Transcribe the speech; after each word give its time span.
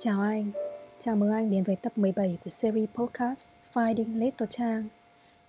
Chào 0.00 0.20
anh, 0.20 0.50
chào 0.98 1.16
mừng 1.16 1.32
anh 1.32 1.50
đến 1.50 1.64
với 1.64 1.76
tập 1.76 1.92
17 1.96 2.38
của 2.44 2.50
series 2.50 2.88
podcast 2.94 3.52
Finding 3.72 4.18
Little 4.18 4.46
Trang. 4.50 4.84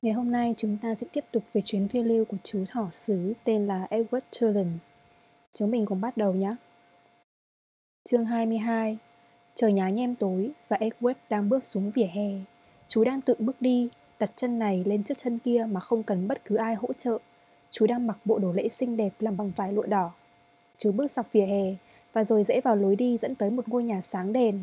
Ngày 0.01 0.13
hôm 0.13 0.31
nay 0.31 0.53
chúng 0.57 0.77
ta 0.81 0.95
sẽ 0.95 1.07
tiếp 1.13 1.25
tục 1.31 1.43
về 1.53 1.61
chuyến 1.61 1.87
phiêu 1.87 2.03
lưu 2.03 2.25
của 2.25 2.37
chú 2.43 2.65
thỏ 2.69 2.87
sứ 2.91 3.33
tên 3.43 3.67
là 3.67 3.87
Edward 3.89 4.19
Tulin. 4.39 4.67
Chúng 5.53 5.71
mình 5.71 5.85
cùng 5.85 6.01
bắt 6.01 6.17
đầu 6.17 6.33
nhé. 6.33 6.55
Chương 8.09 8.25
22 8.25 8.97
Trời 9.55 9.73
nhá 9.73 9.89
nhem 9.89 10.15
tối 10.15 10.51
và 10.69 10.77
Edward 10.77 11.13
đang 11.29 11.49
bước 11.49 11.63
xuống 11.63 11.91
vỉa 11.91 12.09
hè. 12.13 12.29
Chú 12.87 13.03
đang 13.03 13.21
tự 13.21 13.35
bước 13.39 13.61
đi, 13.61 13.89
đặt 14.19 14.31
chân 14.35 14.59
này 14.59 14.83
lên 14.85 15.03
trước 15.03 15.17
chân 15.17 15.39
kia 15.39 15.67
mà 15.71 15.79
không 15.79 16.03
cần 16.03 16.27
bất 16.27 16.45
cứ 16.45 16.55
ai 16.55 16.75
hỗ 16.75 16.93
trợ. 16.93 17.17
Chú 17.71 17.87
đang 17.87 18.07
mặc 18.07 18.17
bộ 18.25 18.39
đồ 18.39 18.51
lễ 18.51 18.69
xinh 18.69 18.97
đẹp 18.97 19.13
làm 19.19 19.37
bằng 19.37 19.51
vải 19.55 19.73
lụa 19.73 19.85
đỏ. 19.85 20.11
Chú 20.77 20.91
bước 20.91 21.11
dọc 21.11 21.31
vỉa 21.31 21.45
hè 21.45 21.75
và 22.13 22.23
rồi 22.23 22.43
rẽ 22.43 22.61
vào 22.61 22.75
lối 22.75 22.95
đi 22.95 23.17
dẫn 23.17 23.35
tới 23.35 23.49
một 23.49 23.67
ngôi 23.67 23.83
nhà 23.83 24.01
sáng 24.01 24.33
đèn. 24.33 24.61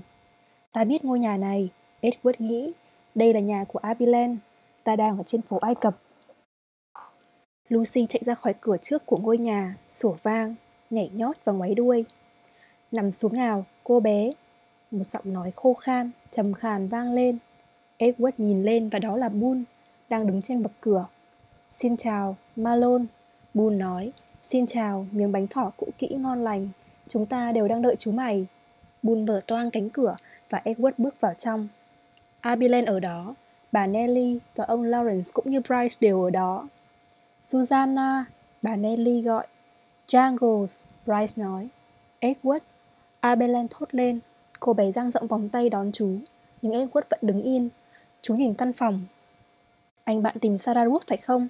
Ta 0.73 0.85
biết 0.85 1.05
ngôi 1.05 1.19
nhà 1.19 1.37
này, 1.37 1.69
Edward 2.03 2.35
nghĩ. 2.39 2.73
Đây 3.15 3.35
là 3.35 3.41
nhà 3.41 3.65
của 3.65 3.79
Abilene. 3.79 4.37
Ta 4.85 4.97
đang 4.97 5.19
ở 5.19 5.23
trên 5.23 5.43
phố 5.43 5.59
Ai 5.59 5.75
Cập. 5.75 5.97
Lucy 7.69 8.07
chạy 8.09 8.23
ra 8.25 8.35
khỏi 8.35 8.55
cửa 8.61 8.77
trước 8.77 9.07
của 9.07 9.17
ngôi 9.17 9.39
nhà, 9.39 9.77
sủa 9.89 10.17
vang, 10.23 10.55
nhảy 10.91 11.11
nhót 11.15 11.37
và 11.45 11.53
ngoáy 11.53 11.75
đuôi. 11.75 12.05
Nằm 12.93 13.11
xuống 13.11 13.33
nào, 13.33 13.65
cô 13.85 14.01
bé. 14.01 14.33
Một 14.91 15.05
giọng 15.05 15.33
nói 15.33 15.53
khô 15.57 15.75
khan, 15.75 16.11
trầm 16.31 16.55
khàn 16.55 16.89
vang 16.89 17.13
lên. 17.13 17.39
Edward 17.99 18.33
nhìn 18.39 18.63
lên 18.63 18.89
và 18.89 18.99
đó 18.99 19.17
là 19.17 19.29
Boone, 19.29 19.63
đang 20.09 20.27
đứng 20.27 20.43
trên 20.43 20.63
bậc 20.63 20.73
cửa. 20.81 21.07
Xin 21.69 21.97
chào, 21.97 22.37
Malone. 22.57 23.05
Boone 23.55 23.77
nói, 23.77 24.13
xin 24.43 24.67
chào, 24.67 25.07
miếng 25.13 25.33
bánh 25.33 25.47
thỏ 25.47 25.73
cũ 25.77 25.89
kỹ 25.99 26.09
ngon 26.21 26.45
lành. 26.45 26.69
Chúng 27.09 27.27
ta 27.27 27.53
đều 27.53 27.69
đang 27.69 27.83
đợi 27.83 27.97
chú 27.99 28.13
mày. 28.13 28.47
bùn 29.03 29.27
mở 29.27 29.41
toang 29.47 29.71
cánh 29.71 29.91
cửa 29.91 30.17
và 30.51 30.63
Edward 30.65 30.93
bước 30.99 31.21
vào 31.21 31.35
trong. 31.35 31.69
Abilene 32.41 32.93
ở 32.93 33.01
đó, 33.01 33.35
bà 33.73 33.87
Nelly 33.87 34.39
và 34.55 34.65
ông 34.65 34.83
Lawrence 34.83 35.31
cũng 35.35 35.51
như 35.51 35.61
Bryce 35.61 35.97
đều 36.01 36.23
ở 36.23 36.31
đó. 36.31 36.69
Susanna, 37.41 38.25
bà 38.63 38.77
Nelly 38.77 39.23
gọi. 39.23 39.47
Jangles, 40.09 40.85
Bryce 41.07 41.43
nói. 41.43 41.69
Edward, 42.21 42.61
Abilene 43.21 43.67
thốt 43.71 43.89
lên. 43.93 44.21
Cô 44.61 44.73
bé 44.73 44.93
dang 44.93 45.11
rộng 45.11 45.27
vòng 45.27 45.49
tay 45.49 45.71
đón 45.71 45.93
chú, 45.93 46.11
nhưng 46.63 46.73
Edward 46.73 47.03
vẫn 47.11 47.21
đứng 47.23 47.43
yên. 47.43 47.69
Chú 48.23 48.35
nhìn 48.35 48.55
căn 48.55 48.73
phòng. 48.73 49.05
Anh 50.05 50.23
bạn 50.23 50.39
tìm 50.41 50.59
Sarah 50.59 50.89
Wood 50.89 51.01
phải 51.09 51.19
không? 51.19 51.49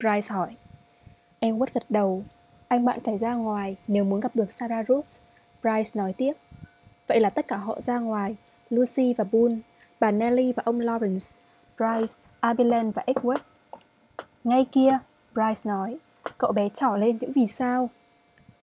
Bryce 0.00 0.34
hỏi. 0.34 0.56
Edward 1.40 1.66
gật 1.74 1.84
đầu. 1.88 2.22
Anh 2.68 2.84
bạn 2.84 2.98
phải 3.04 3.18
ra 3.18 3.34
ngoài 3.34 3.76
nếu 3.88 4.04
muốn 4.04 4.20
gặp 4.20 4.36
được 4.36 4.52
Sarah 4.52 4.88
Ruth. 4.88 5.06
Bryce 5.62 5.90
nói 5.94 6.12
tiếp. 6.12 6.32
Vậy 7.06 7.20
là 7.20 7.30
tất 7.30 7.48
cả 7.48 7.56
họ 7.56 7.80
ra 7.80 7.98
ngoài, 7.98 8.36
Lucy 8.70 9.14
và 9.14 9.24
Boone, 9.32 9.56
bà 10.00 10.10
Nelly 10.10 10.52
và 10.52 10.62
ông 10.66 10.80
Lawrence, 10.80 11.40
Bryce, 11.76 12.14
Abilene 12.40 12.90
và 12.90 13.04
Edward. 13.06 13.38
Ngay 14.44 14.66
kia, 14.72 14.98
Bryce 15.34 15.70
nói, 15.70 15.98
cậu 16.38 16.52
bé 16.52 16.68
trỏ 16.68 16.96
lên 16.96 17.18
những 17.20 17.32
vì 17.34 17.46
sao. 17.46 17.90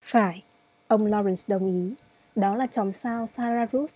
Phải, 0.06 0.44
ông 0.88 1.06
Lawrence 1.06 1.60
đồng 1.60 1.66
ý. 1.66 1.94
Đó 2.36 2.56
là 2.56 2.68
chòm 2.68 2.92
sao 2.92 3.28
Sarah 3.28 3.72
Ruth. 3.72 3.92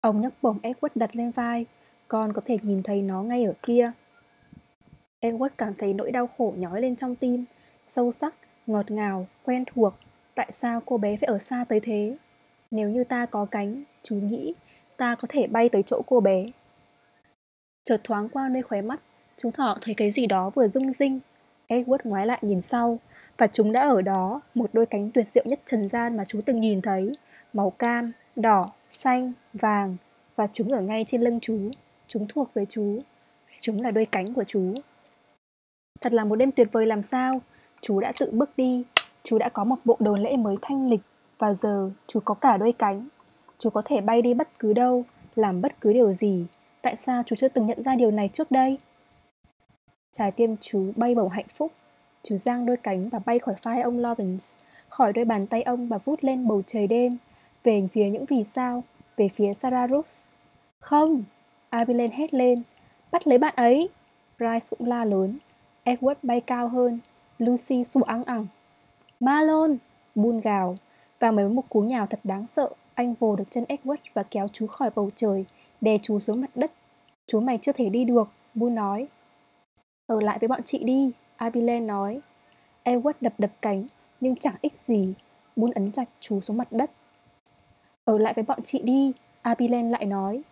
Ông 0.00 0.20
nhấc 0.20 0.32
bổng 0.42 0.58
Edward 0.62 0.88
đặt 0.94 1.16
lên 1.16 1.30
vai, 1.30 1.66
con 2.08 2.32
có 2.32 2.42
thể 2.44 2.58
nhìn 2.62 2.82
thấy 2.82 3.02
nó 3.02 3.22
ngay 3.22 3.44
ở 3.44 3.52
kia. 3.62 3.92
Edward 5.20 5.48
cảm 5.58 5.74
thấy 5.74 5.94
nỗi 5.94 6.10
đau 6.10 6.28
khổ 6.38 6.54
nhói 6.56 6.80
lên 6.80 6.96
trong 6.96 7.16
tim, 7.16 7.44
sâu 7.84 8.12
sắc, 8.12 8.34
ngọt 8.66 8.90
ngào, 8.90 9.26
quen 9.44 9.64
thuộc. 9.66 9.94
Tại 10.34 10.46
sao 10.50 10.80
cô 10.86 10.98
bé 10.98 11.16
phải 11.16 11.26
ở 11.26 11.38
xa 11.38 11.64
tới 11.68 11.80
thế? 11.80 12.16
Nếu 12.70 12.90
như 12.90 13.04
ta 13.04 13.26
có 13.26 13.46
cánh, 13.50 13.82
chú 14.02 14.16
nghĩ, 14.16 14.54
ta 14.96 15.14
có 15.14 15.28
thể 15.30 15.46
bay 15.46 15.68
tới 15.68 15.82
chỗ 15.82 16.02
cô 16.06 16.20
bé. 16.20 16.46
Chợt 17.84 18.00
thoáng 18.04 18.28
qua 18.28 18.48
nơi 18.48 18.62
khóe 18.62 18.82
mắt, 18.82 19.00
chúng 19.36 19.52
thỏ 19.52 19.76
thấy 19.80 19.94
cái 19.94 20.10
gì 20.10 20.26
đó 20.26 20.50
vừa 20.50 20.68
rung 20.68 20.92
rinh. 20.92 21.20
Edward 21.68 21.98
ngoái 22.04 22.26
lại 22.26 22.38
nhìn 22.42 22.60
sau, 22.62 22.98
và 23.38 23.46
chúng 23.46 23.72
đã 23.72 23.80
ở 23.88 24.02
đó, 24.02 24.40
một 24.54 24.70
đôi 24.72 24.86
cánh 24.86 25.10
tuyệt 25.10 25.28
diệu 25.28 25.44
nhất 25.46 25.60
trần 25.64 25.88
gian 25.88 26.16
mà 26.16 26.24
chú 26.24 26.40
từng 26.46 26.60
nhìn 26.60 26.82
thấy, 26.82 27.12
màu 27.52 27.70
cam, 27.70 28.12
đỏ, 28.36 28.72
xanh, 28.90 29.32
vàng, 29.52 29.96
và 30.36 30.46
chúng 30.52 30.72
ở 30.72 30.80
ngay 30.80 31.04
trên 31.06 31.20
lưng 31.20 31.40
chú. 31.40 31.70
Chúng 32.06 32.26
thuộc 32.28 32.54
về 32.54 32.64
chú. 32.68 33.00
Chúng 33.60 33.82
là 33.82 33.90
đôi 33.90 34.06
cánh 34.06 34.34
của 34.34 34.44
chú. 34.44 34.74
Thật 36.00 36.12
là 36.12 36.24
một 36.24 36.36
đêm 36.36 36.52
tuyệt 36.52 36.68
vời 36.72 36.86
làm 36.86 37.02
sao. 37.02 37.40
Chú 37.80 38.00
đã 38.00 38.12
tự 38.18 38.30
bước 38.32 38.50
đi. 38.56 38.84
Chú 39.22 39.38
đã 39.38 39.48
có 39.48 39.64
một 39.64 39.76
bộ 39.84 39.96
đồ 40.00 40.16
lễ 40.16 40.36
mới 40.36 40.56
thanh 40.62 40.90
lịch. 40.90 41.00
Và 41.38 41.54
giờ 41.54 41.90
chú 42.06 42.20
có 42.20 42.34
cả 42.34 42.56
đôi 42.56 42.72
cánh. 42.72 43.08
Chú 43.58 43.70
có 43.70 43.82
thể 43.84 44.00
bay 44.00 44.22
đi 44.22 44.34
bất 44.34 44.58
cứ 44.58 44.72
đâu, 44.72 45.04
làm 45.34 45.60
bất 45.60 45.80
cứ 45.80 45.92
điều 45.92 46.12
gì. 46.12 46.46
Tại 46.82 46.96
sao 46.96 47.22
chú 47.26 47.36
chưa 47.36 47.48
từng 47.48 47.66
nhận 47.66 47.82
ra 47.82 47.94
điều 47.94 48.10
này 48.10 48.30
trước 48.32 48.50
đây? 48.50 48.78
Trái 50.12 50.32
tim 50.32 50.56
chú 50.60 50.92
bay 50.96 51.14
bổng 51.14 51.28
hạnh 51.28 51.48
phúc. 51.54 51.72
Chú 52.22 52.36
giang 52.36 52.66
đôi 52.66 52.76
cánh 52.76 53.08
và 53.08 53.18
bay 53.18 53.38
khỏi 53.38 53.54
phai 53.62 53.82
ông 53.82 53.98
Lawrence, 53.98 54.58
khỏi 54.88 55.12
đôi 55.12 55.24
bàn 55.24 55.46
tay 55.46 55.62
ông 55.62 55.88
và 55.88 55.98
vút 55.98 56.24
lên 56.24 56.48
bầu 56.48 56.62
trời 56.66 56.86
đêm, 56.86 57.16
về 57.64 57.88
phía 57.92 58.08
những 58.08 58.24
vì 58.24 58.44
sao, 58.44 58.84
về 59.16 59.28
phía 59.28 59.54
Sarah 59.54 59.90
roof 59.90 60.02
Không! 60.80 61.24
Abilene 61.70 62.16
hét 62.16 62.34
lên. 62.34 62.62
Bắt 63.12 63.26
lấy 63.26 63.38
bạn 63.38 63.54
ấy! 63.56 63.88
Bryce 64.38 64.66
cũng 64.70 64.88
la 64.88 65.04
lớn. 65.04 65.38
Edward 65.84 66.14
bay 66.22 66.40
cao 66.40 66.68
hơn. 66.68 66.98
Lucy 67.38 67.84
sủa 67.84 68.02
ăng 68.02 68.24
ẳng. 68.24 68.46
Malone! 69.20 69.76
Bun 70.14 70.40
gào. 70.40 70.76
Và 71.20 71.30
mới 71.30 71.48
một 71.48 71.68
cú 71.68 71.80
nhào 71.80 72.06
thật 72.06 72.20
đáng 72.24 72.46
sợ, 72.46 72.68
anh 72.94 73.14
vồ 73.14 73.36
được 73.36 73.44
chân 73.50 73.64
Edward 73.68 73.96
và 74.14 74.22
kéo 74.22 74.48
chú 74.52 74.66
khỏi 74.66 74.90
bầu 74.94 75.10
trời, 75.14 75.44
đè 75.80 75.98
chú 76.02 76.20
xuống 76.20 76.40
mặt 76.40 76.50
đất. 76.54 76.72
Chú 77.26 77.40
mày 77.40 77.58
chưa 77.62 77.72
thể 77.72 77.88
đi 77.88 78.04
được, 78.04 78.28
Bun 78.54 78.74
nói. 78.74 79.06
Ở 80.06 80.20
lại 80.20 80.38
với 80.38 80.48
bọn 80.48 80.62
chị 80.62 80.84
đi, 80.84 81.12
Abilene 81.36 81.86
nói. 81.86 82.20
Edward 82.84 83.12
đập 83.20 83.32
đập 83.38 83.50
cánh, 83.62 83.86
nhưng 84.20 84.36
chẳng 84.36 84.54
ích 84.60 84.78
gì. 84.78 85.14
Bun 85.56 85.70
ấn 85.70 85.92
chặt 85.92 86.08
chú 86.20 86.40
xuống 86.40 86.56
mặt 86.56 86.68
đất. 86.70 86.90
Ở 88.04 88.18
lại 88.18 88.32
với 88.34 88.44
bọn 88.44 88.62
chị 88.62 88.82
đi, 88.82 89.12
Abilene 89.42 89.90
lại 89.90 90.04
nói. 90.04 90.42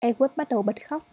Edward 0.00 0.28
bắt 0.36 0.48
đầu 0.48 0.62
bật 0.62 0.88
khóc. 0.88 1.06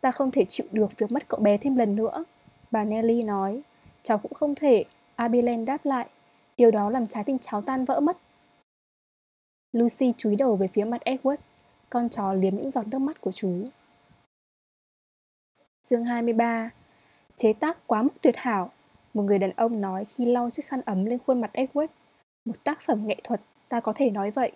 Ta 0.00 0.10
không 0.10 0.30
thể 0.30 0.44
chịu 0.44 0.66
được 0.72 0.98
việc 0.98 1.12
mất 1.12 1.28
cậu 1.28 1.40
bé 1.40 1.56
thêm 1.56 1.76
lần 1.76 1.96
nữa. 1.96 2.24
Bà 2.70 2.84
Nelly 2.84 3.22
nói. 3.22 3.62
Cháu 4.02 4.18
cũng 4.18 4.34
không 4.34 4.54
thể. 4.54 4.84
Abilene 5.16 5.64
đáp 5.64 5.86
lại. 5.86 6.08
Điều 6.56 6.70
đó 6.70 6.90
làm 6.90 7.06
trái 7.06 7.24
tim 7.24 7.38
cháu 7.38 7.62
tan 7.62 7.84
vỡ 7.84 8.00
mất. 8.00 8.16
Lucy 9.72 10.12
chúi 10.16 10.36
đầu 10.36 10.56
về 10.56 10.68
phía 10.68 10.84
mặt 10.84 11.02
Edward. 11.04 11.36
Con 11.90 12.08
chó 12.08 12.32
liếm 12.32 12.56
những 12.56 12.70
giọt 12.70 12.86
nước 12.86 12.98
mắt 12.98 13.20
của 13.20 13.32
chú. 13.32 13.64
Chương 15.84 16.04
23 16.04 16.70
Chế 17.36 17.52
tác 17.52 17.86
quá 17.86 18.02
mức 18.02 18.12
tuyệt 18.20 18.36
hảo 18.36 18.70
Một 19.14 19.22
người 19.22 19.38
đàn 19.38 19.50
ông 19.56 19.80
nói 19.80 20.04
khi 20.04 20.26
lau 20.26 20.50
chiếc 20.50 20.66
khăn 20.66 20.80
ấm 20.84 21.04
lên 21.04 21.18
khuôn 21.26 21.40
mặt 21.40 21.50
Edward 21.52 21.86
Một 22.44 22.64
tác 22.64 22.82
phẩm 22.82 23.06
nghệ 23.06 23.16
thuật, 23.24 23.40
ta 23.68 23.80
có 23.80 23.92
thể 23.96 24.10
nói 24.10 24.30
vậy 24.30 24.52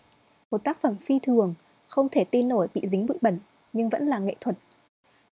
Một 0.50 0.64
tác 0.64 0.80
phẩm 0.80 0.96
phi 0.96 1.18
thường, 1.18 1.54
không 1.86 2.08
thể 2.08 2.24
tin 2.24 2.48
nổi 2.48 2.68
bị 2.74 2.86
dính 2.86 3.06
bụi 3.06 3.18
bẩn 3.20 3.38
Nhưng 3.72 3.88
vẫn 3.88 4.06
là 4.06 4.18
nghệ 4.18 4.36
thuật 4.40 4.56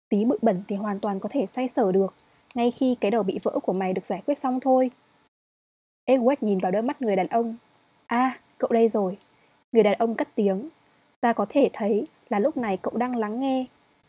Tí 0.09 0.25
bụi 0.25 0.39
bẩn 0.43 0.63
thì 0.69 0.77
hoàn 0.77 1.01
toàn 1.01 1.21
có 1.21 1.29
thể 1.33 1.47
say 1.47 1.69
sở 1.69 1.93
được 1.93 2.15
ngay 2.55 2.71
khi 2.71 2.97
cái 3.01 3.11
đầu 3.11 3.23
bị 3.23 3.39
vỡ 3.43 3.59
của 3.63 3.73
mày 3.73 3.93
được 3.93 4.05
giải 4.05 4.23
quyết 4.27 4.39
xong 4.39 4.61
thôi. 4.61 4.91
Edward 6.07 6.37
nhìn 6.41 6.59
vào 6.59 6.73
đôi 6.73 6.83
mắt 6.83 7.03
người 7.03 7.17
đàn 7.17 7.27
ông. 7.27 7.57
À, 8.07 8.41
cậu 8.59 8.71
đây 8.73 8.89
rồi. 8.89 9.19
Người 9.73 9.83
đàn 9.83 9.95
ông 9.99 10.15
cất 10.15 10.29
tiếng. 10.35 10.69
Ta 11.21 11.33
có 11.33 11.47
thể 11.49 11.71
thấy 11.73 12.07
là 12.29 12.39
lúc 12.39 12.57
này 12.57 12.77
cậu 12.77 12.97
đang 12.97 13.17
lắng 13.17 13.41
nghe. 13.41 13.67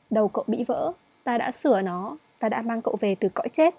Đầu 0.10 0.28
cậu 0.28 0.44
bị 0.48 0.64
vỡ 0.64 0.94
Ta 1.26 1.38
đã 1.38 1.52
sửa 1.52 1.82
nó. 1.82 2.18
Ta 2.40 2.50
đã 2.50 2.62
mang 2.62 2.82
cậu 2.82 2.98
về 3.00 3.16
từ 3.16 3.30
cõi 3.34 3.50
chết. 3.50 3.76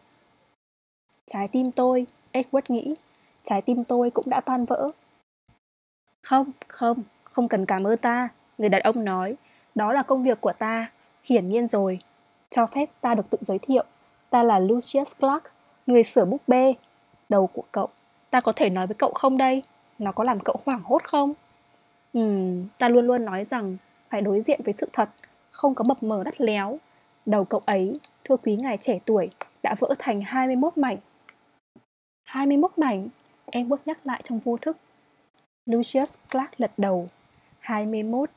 Trái 1.26 1.49
tim 1.49 1.72
tôi 1.72 2.06
Edward 2.32 2.62
nghĩ 2.69 2.94
Trái 3.43 3.62
tim 3.62 3.85
tôi 3.85 4.11
cũng 4.11 4.31
đã 4.31 4.40
tan 4.40 4.64
vỡ. 4.64 4.90
Không, 6.23 6.50
không 6.69 7.02
Không 7.25 7.49
cần 7.49 7.67
cảm 7.67 7.87
ơn 7.87 7.99
ta 7.99 8.29
Người 8.58 8.69
đàn 8.69 8.82
ông 8.82 9.05
nói. 9.05 9.37
Đó 9.75 9.93
là 9.93 10.02
công 10.02 10.23
việc 10.23 10.40
của 10.40 10.52
ta 10.52 10.90
Hiển 11.25 11.49
nhiên 11.49 11.67
rồi. 11.67 11.99
Cho 12.50 12.67
phép 12.67 12.90
ta 13.00 13.14
được 13.14 13.31
tự 13.31 13.38
giới 13.40 13.58
thiệu. 13.58 13.85
Ta 14.31 14.43
là 14.43 14.58
Lucius 14.58 15.12
Clark 15.20 15.43
Người 15.87 16.02
sửa 16.02 16.25
búp 16.25 16.40
bê 16.46 16.75
Đầu 17.28 17.46
của 17.46 17.64
cậu 17.73 17.88
Ta 18.31 18.40
có 18.40 18.52
thể 18.56 18.70
nói 18.70 18.87
với 18.87 18.94
cậu 18.94 19.12
không 19.14 19.37
đây 19.37 19.62
Nó 19.99 20.12
có 20.12 20.25
làm 20.25 20.40
cậu 20.40 20.56
hoảng 20.67 20.82
hốt 20.84 21.02
không 21.05 21.34
Ừm, 22.12 22.67
ta 22.78 22.88
luôn 22.88 23.06
luôn 23.06 23.25
nói 23.25 23.44
rằng 23.44 23.76
Phải 24.11 24.20
đối 24.20 24.40
diện 24.40 24.61
với 24.64 24.73
sự 24.73 24.88
thật 24.93 25.08
Không 25.50 25.75
có 25.75 25.84
mập 25.84 26.02
mờ 26.02 26.25
đắt 26.25 26.40
léo 26.40 26.78
Đầu 27.26 27.44
cậu 27.44 27.62
ấy, 27.67 28.00
thưa 28.25 28.37
quý 28.37 28.56
ngài 28.56 28.76
trẻ 28.76 28.99
tuổi, 29.05 29.31
đã 29.62 29.75
vỡ 29.81 29.94
thành 29.99 30.20
21 30.20 30.78
mảnh. 30.78 30.96
21 32.25 32.70
mảnh, 32.76 33.08
em 33.46 33.69
bước 33.69 33.81
nhắc 33.87 34.06
lại 34.06 34.20
trong 34.25 34.38
vô 34.38 34.56
thức. 34.56 34.76
Lucius 35.67 36.14
Clark 36.31 36.50
lật 36.61 36.70
đầu. 36.76 37.08
21. 37.58 38.31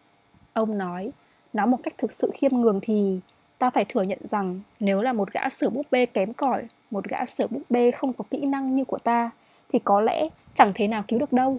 Ông 0.54 0.78
nói, 0.78 1.12
nói 1.54 1.68
một 1.68 1.78
cách 1.84 1.94
thực 1.98 2.12
sự 2.12 2.32
khiêm 2.34 2.52
nhường 2.52 2.80
thì 2.82 3.20
ta 3.60 3.70
phải 3.70 3.86
thừa 3.86 4.02
nhận 4.02 4.20
rằng 4.24 4.62
nếu 4.80 5.02
là 5.02 5.14
một 5.14 5.32
gã 5.32 5.50
sửa 5.50 5.70
búp 5.70 5.86
bê 5.92 6.06
kém 6.06 6.34
cỏi, 6.34 6.64
một 6.92 7.06
gã 7.08 7.26
sửa 7.26 7.48
búp 7.48 7.62
bê 7.70 7.92
không 7.92 8.14
có 8.14 8.24
kỹ 8.30 8.38
năng 8.38 8.76
như 8.76 8.86
của 8.86 9.00
ta, 9.00 9.32
thì 9.74 9.80
có 9.80 10.02
lẽ 10.02 10.28
chẳng 10.54 10.72
thế 10.76 10.88
nào 10.88 11.04
cứu 11.08 11.20
được 11.20 11.34
đâu. 11.34 11.58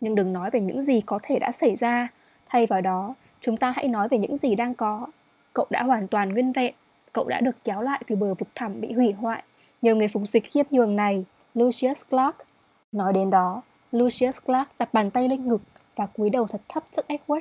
Nhưng 0.00 0.14
đừng 0.14 0.32
nói 0.32 0.50
về 0.50 0.60
những 0.60 0.82
gì 0.82 1.00
có 1.06 1.18
thể 1.22 1.38
đã 1.38 1.52
xảy 1.52 1.76
ra, 1.76 2.08
Thay 2.52 2.66
vào 2.66 2.80
đó, 2.80 3.14
chúng 3.40 3.56
ta 3.56 3.72
hãy 3.76 3.88
nói 3.88 4.08
về 4.08 4.18
những 4.18 4.36
gì 4.36 4.54
đang 4.54 4.74
có. 4.74 5.06
Cậu 5.54 5.66
đã 5.70 5.82
hoàn 5.82 6.08
toàn 6.08 6.32
nguyên 6.32 6.52
vẹn. 6.52 6.74
Cậu 7.12 7.28
đã 7.28 7.40
được 7.40 7.56
kéo 7.64 7.82
lại 7.82 8.02
từ 8.06 8.16
bờ 8.16 8.34
vực 8.34 8.48
thẳm 8.54 8.80
bị 8.80 8.92
hủy 8.92 9.12
hoại 9.12 9.42
nhờ 9.82 9.94
người 9.94 10.08
phục 10.08 10.22
dịch 10.26 10.44
khiếp 10.44 10.72
nhường 10.72 10.96
này, 10.96 11.24
Lucius 11.54 12.02
Clark. 12.10 12.36
Nói 12.92 13.12
đến 13.12 13.30
đó, 13.30 13.62
Lucius 13.92 14.38
Clark 14.46 14.68
đặt 14.78 14.94
bàn 14.94 15.10
tay 15.10 15.28
lên 15.28 15.48
ngực 15.48 15.62
và 15.96 16.06
cúi 16.06 16.30
đầu 16.30 16.46
thật 16.46 16.60
thấp 16.68 16.84
trước 16.90 17.02
Edward. 17.08 17.40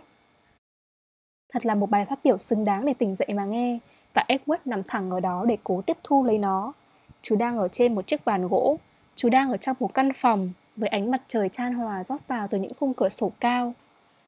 Thật 1.51 1.65
là 1.65 1.75
một 1.75 1.89
bài 1.89 2.05
phát 2.05 2.19
biểu 2.23 2.37
xứng 2.37 2.65
đáng 2.65 2.85
để 2.85 2.93
tỉnh 2.93 3.15
dậy 3.15 3.27
mà 3.35 3.45
nghe, 3.45 3.79
và 4.13 4.25
Edward 4.27 4.57
nằm 4.65 4.83
thẳng 4.87 5.11
ở 5.11 5.19
đó 5.19 5.45
để 5.47 5.57
cố 5.63 5.81
tiếp 5.81 5.97
thu 6.03 6.23
lấy 6.23 6.37
nó. 6.37 6.73
Chú 7.21 7.35
đang 7.35 7.57
ở 7.57 7.67
trên 7.67 7.95
một 7.95 8.07
chiếc 8.07 8.25
bàn 8.25 8.47
gỗ, 8.47 8.77
chú 9.15 9.29
đang 9.29 9.51
ở 9.51 9.57
trong 9.57 9.75
một 9.79 9.93
căn 9.93 10.13
phòng 10.13 10.51
với 10.75 10.89
ánh 10.89 11.11
mặt 11.11 11.21
trời 11.27 11.49
chan 11.49 11.73
hòa 11.73 12.03
rót 12.03 12.27
vào 12.27 12.47
từ 12.47 12.57
những 12.57 12.71
khung 12.79 12.93
cửa 12.93 13.09
sổ 13.09 13.31
cao. 13.39 13.73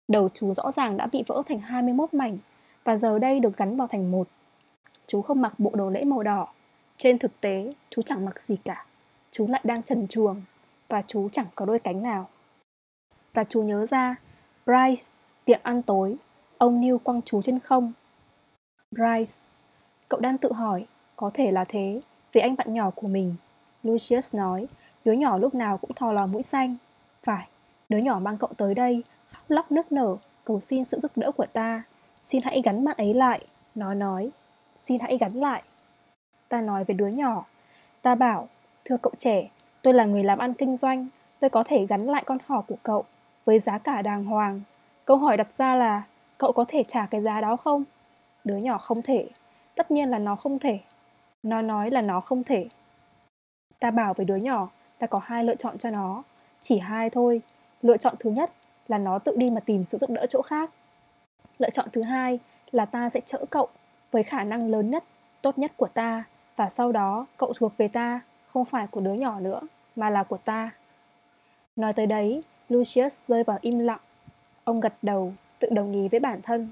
Đầu 0.07 0.29
chú 0.29 0.53
rõ 0.53 0.71
ràng 0.71 0.97
đã 0.97 1.07
bị 1.11 1.23
vỡ 1.27 1.43
thành 1.47 1.59
21 1.59 2.13
mảnh 2.13 2.37
và 2.83 2.97
giờ 2.97 3.19
đây 3.19 3.39
được 3.39 3.57
gắn 3.57 3.77
vào 3.77 3.87
thành 3.87 4.11
một. 4.11 4.27
Chú 5.07 5.21
không 5.21 5.41
mặc 5.41 5.53
bộ 5.57 5.71
đồ 5.73 5.89
lễ 5.89 6.03
màu 6.03 6.23
đỏ. 6.23 6.47
Trên 6.97 7.19
thực 7.19 7.41
tế, 7.41 7.73
chú 7.89 8.01
chẳng 8.01 8.25
mặc 8.25 8.43
gì 8.43 8.55
cả. 8.65 8.85
Chú 9.31 9.47
lại 9.47 9.61
đang 9.63 9.83
trần 9.83 10.07
truồng 10.07 10.41
và 10.87 11.01
chú 11.07 11.29
chẳng 11.31 11.45
có 11.55 11.65
đôi 11.65 11.79
cánh 11.79 12.03
nào. 12.03 12.29
Và 13.33 13.43
chú 13.43 13.61
nhớ 13.61 13.85
ra, 13.85 14.15
Bryce, 14.65 15.03
tiệm 15.45 15.59
ăn 15.63 15.81
tối, 15.81 16.15
ông 16.63 16.81
Neil 16.81 16.95
quăng 17.03 17.21
chú 17.21 17.41
trên 17.41 17.59
không. 17.59 17.93
Bryce, 18.91 19.31
cậu 20.09 20.19
đang 20.19 20.37
tự 20.37 20.51
hỏi, 20.51 20.85
có 21.15 21.31
thể 21.33 21.51
là 21.51 21.65
thế, 21.65 22.01
vì 22.31 22.41
anh 22.41 22.55
bạn 22.55 22.73
nhỏ 22.73 22.89
của 22.89 23.07
mình. 23.07 23.35
Lucius 23.83 24.35
nói, 24.35 24.67
đứa 25.05 25.11
nhỏ 25.11 25.37
lúc 25.37 25.55
nào 25.55 25.77
cũng 25.77 25.93
thò 25.93 26.11
lò 26.11 26.27
mũi 26.27 26.43
xanh. 26.43 26.75
Phải, 27.23 27.47
đứa 27.89 27.97
nhỏ 27.97 28.19
mang 28.19 28.37
cậu 28.37 28.49
tới 28.57 28.75
đây, 28.75 29.03
khóc 29.27 29.43
lóc 29.47 29.71
nức 29.71 29.91
nở, 29.91 30.15
cầu 30.43 30.59
xin 30.59 30.83
sự 30.83 30.99
giúp 30.99 31.11
đỡ 31.15 31.31
của 31.31 31.45
ta. 31.45 31.83
Xin 32.23 32.41
hãy 32.43 32.61
gắn 32.65 32.85
bạn 32.85 32.97
ấy 32.97 33.13
lại. 33.13 33.45
Nó 33.75 33.93
nói, 33.93 34.31
xin 34.77 34.99
hãy 35.01 35.17
gắn 35.17 35.33
lại. 35.33 35.63
Ta 36.49 36.61
nói 36.61 36.83
về 36.83 36.93
đứa 36.93 37.07
nhỏ, 37.07 37.45
ta 38.01 38.15
bảo, 38.15 38.47
thưa 38.85 38.97
cậu 38.97 39.13
trẻ, 39.17 39.49
tôi 39.81 39.93
là 39.93 40.05
người 40.05 40.23
làm 40.23 40.39
ăn 40.39 40.53
kinh 40.53 40.77
doanh, 40.77 41.07
tôi 41.39 41.49
có 41.49 41.63
thể 41.63 41.85
gắn 41.85 42.05
lại 42.05 42.23
con 42.25 42.37
thỏ 42.47 42.63
của 42.67 42.77
cậu 42.83 43.05
với 43.45 43.59
giá 43.59 43.77
cả 43.77 44.01
đàng 44.01 44.25
hoàng. 44.25 44.61
Câu 45.05 45.17
hỏi 45.17 45.37
đặt 45.37 45.53
ra 45.53 45.75
là, 45.75 46.03
cậu 46.43 46.51
có 46.51 46.65
thể 46.67 46.83
trả 46.87 47.05
cái 47.05 47.21
giá 47.21 47.41
đó 47.41 47.55
không? 47.55 47.83
Đứa 48.43 48.57
nhỏ 48.57 48.77
không 48.77 49.01
thể. 49.01 49.29
Tất 49.75 49.91
nhiên 49.91 50.09
là 50.09 50.19
nó 50.19 50.35
không 50.35 50.59
thể. 50.59 50.79
Nó 51.43 51.61
nói 51.61 51.91
là 51.91 52.01
nó 52.01 52.21
không 52.21 52.43
thể. 52.43 52.67
Ta 53.79 53.91
bảo 53.91 54.13
với 54.13 54.25
đứa 54.25 54.35
nhỏ, 54.35 54.69
ta 54.99 55.07
có 55.07 55.21
hai 55.23 55.43
lựa 55.43 55.55
chọn 55.55 55.77
cho 55.77 55.89
nó. 55.89 56.23
Chỉ 56.61 56.79
hai 56.79 57.09
thôi. 57.09 57.41
Lựa 57.81 57.97
chọn 57.97 58.15
thứ 58.19 58.29
nhất 58.29 58.51
là 58.87 58.97
nó 58.97 59.19
tự 59.19 59.35
đi 59.35 59.49
mà 59.49 59.59
tìm 59.59 59.83
sự 59.83 59.97
giúp 59.97 60.09
đỡ 60.09 60.25
chỗ 60.29 60.41
khác. 60.41 60.71
Lựa 61.59 61.69
chọn 61.69 61.87
thứ 61.93 62.01
hai 62.01 62.39
là 62.71 62.85
ta 62.85 63.09
sẽ 63.09 63.21
chở 63.25 63.45
cậu 63.49 63.67
với 64.11 64.23
khả 64.23 64.43
năng 64.43 64.67
lớn 64.67 64.89
nhất, 64.89 65.03
tốt 65.41 65.57
nhất 65.57 65.71
của 65.77 65.87
ta 65.87 66.23
và 66.55 66.69
sau 66.69 66.91
đó 66.91 67.25
cậu 67.37 67.53
thuộc 67.53 67.77
về 67.77 67.87
ta, 67.87 68.21
không 68.47 68.65
phải 68.65 68.87
của 68.87 69.01
đứa 69.01 69.13
nhỏ 69.13 69.39
nữa, 69.39 69.61
mà 69.95 70.09
là 70.09 70.23
của 70.23 70.37
ta. 70.37 70.71
Nói 71.75 71.93
tới 71.93 72.07
đấy, 72.07 72.43
Lucius 72.69 73.29
rơi 73.29 73.43
vào 73.43 73.57
im 73.61 73.79
lặng. 73.79 73.99
Ông 74.63 74.79
gật 74.79 74.93
đầu, 75.01 75.33
tự 75.63 75.69
đồng 75.71 75.91
ý 75.91 76.07
với 76.07 76.19
bản 76.19 76.41
thân. 76.41 76.69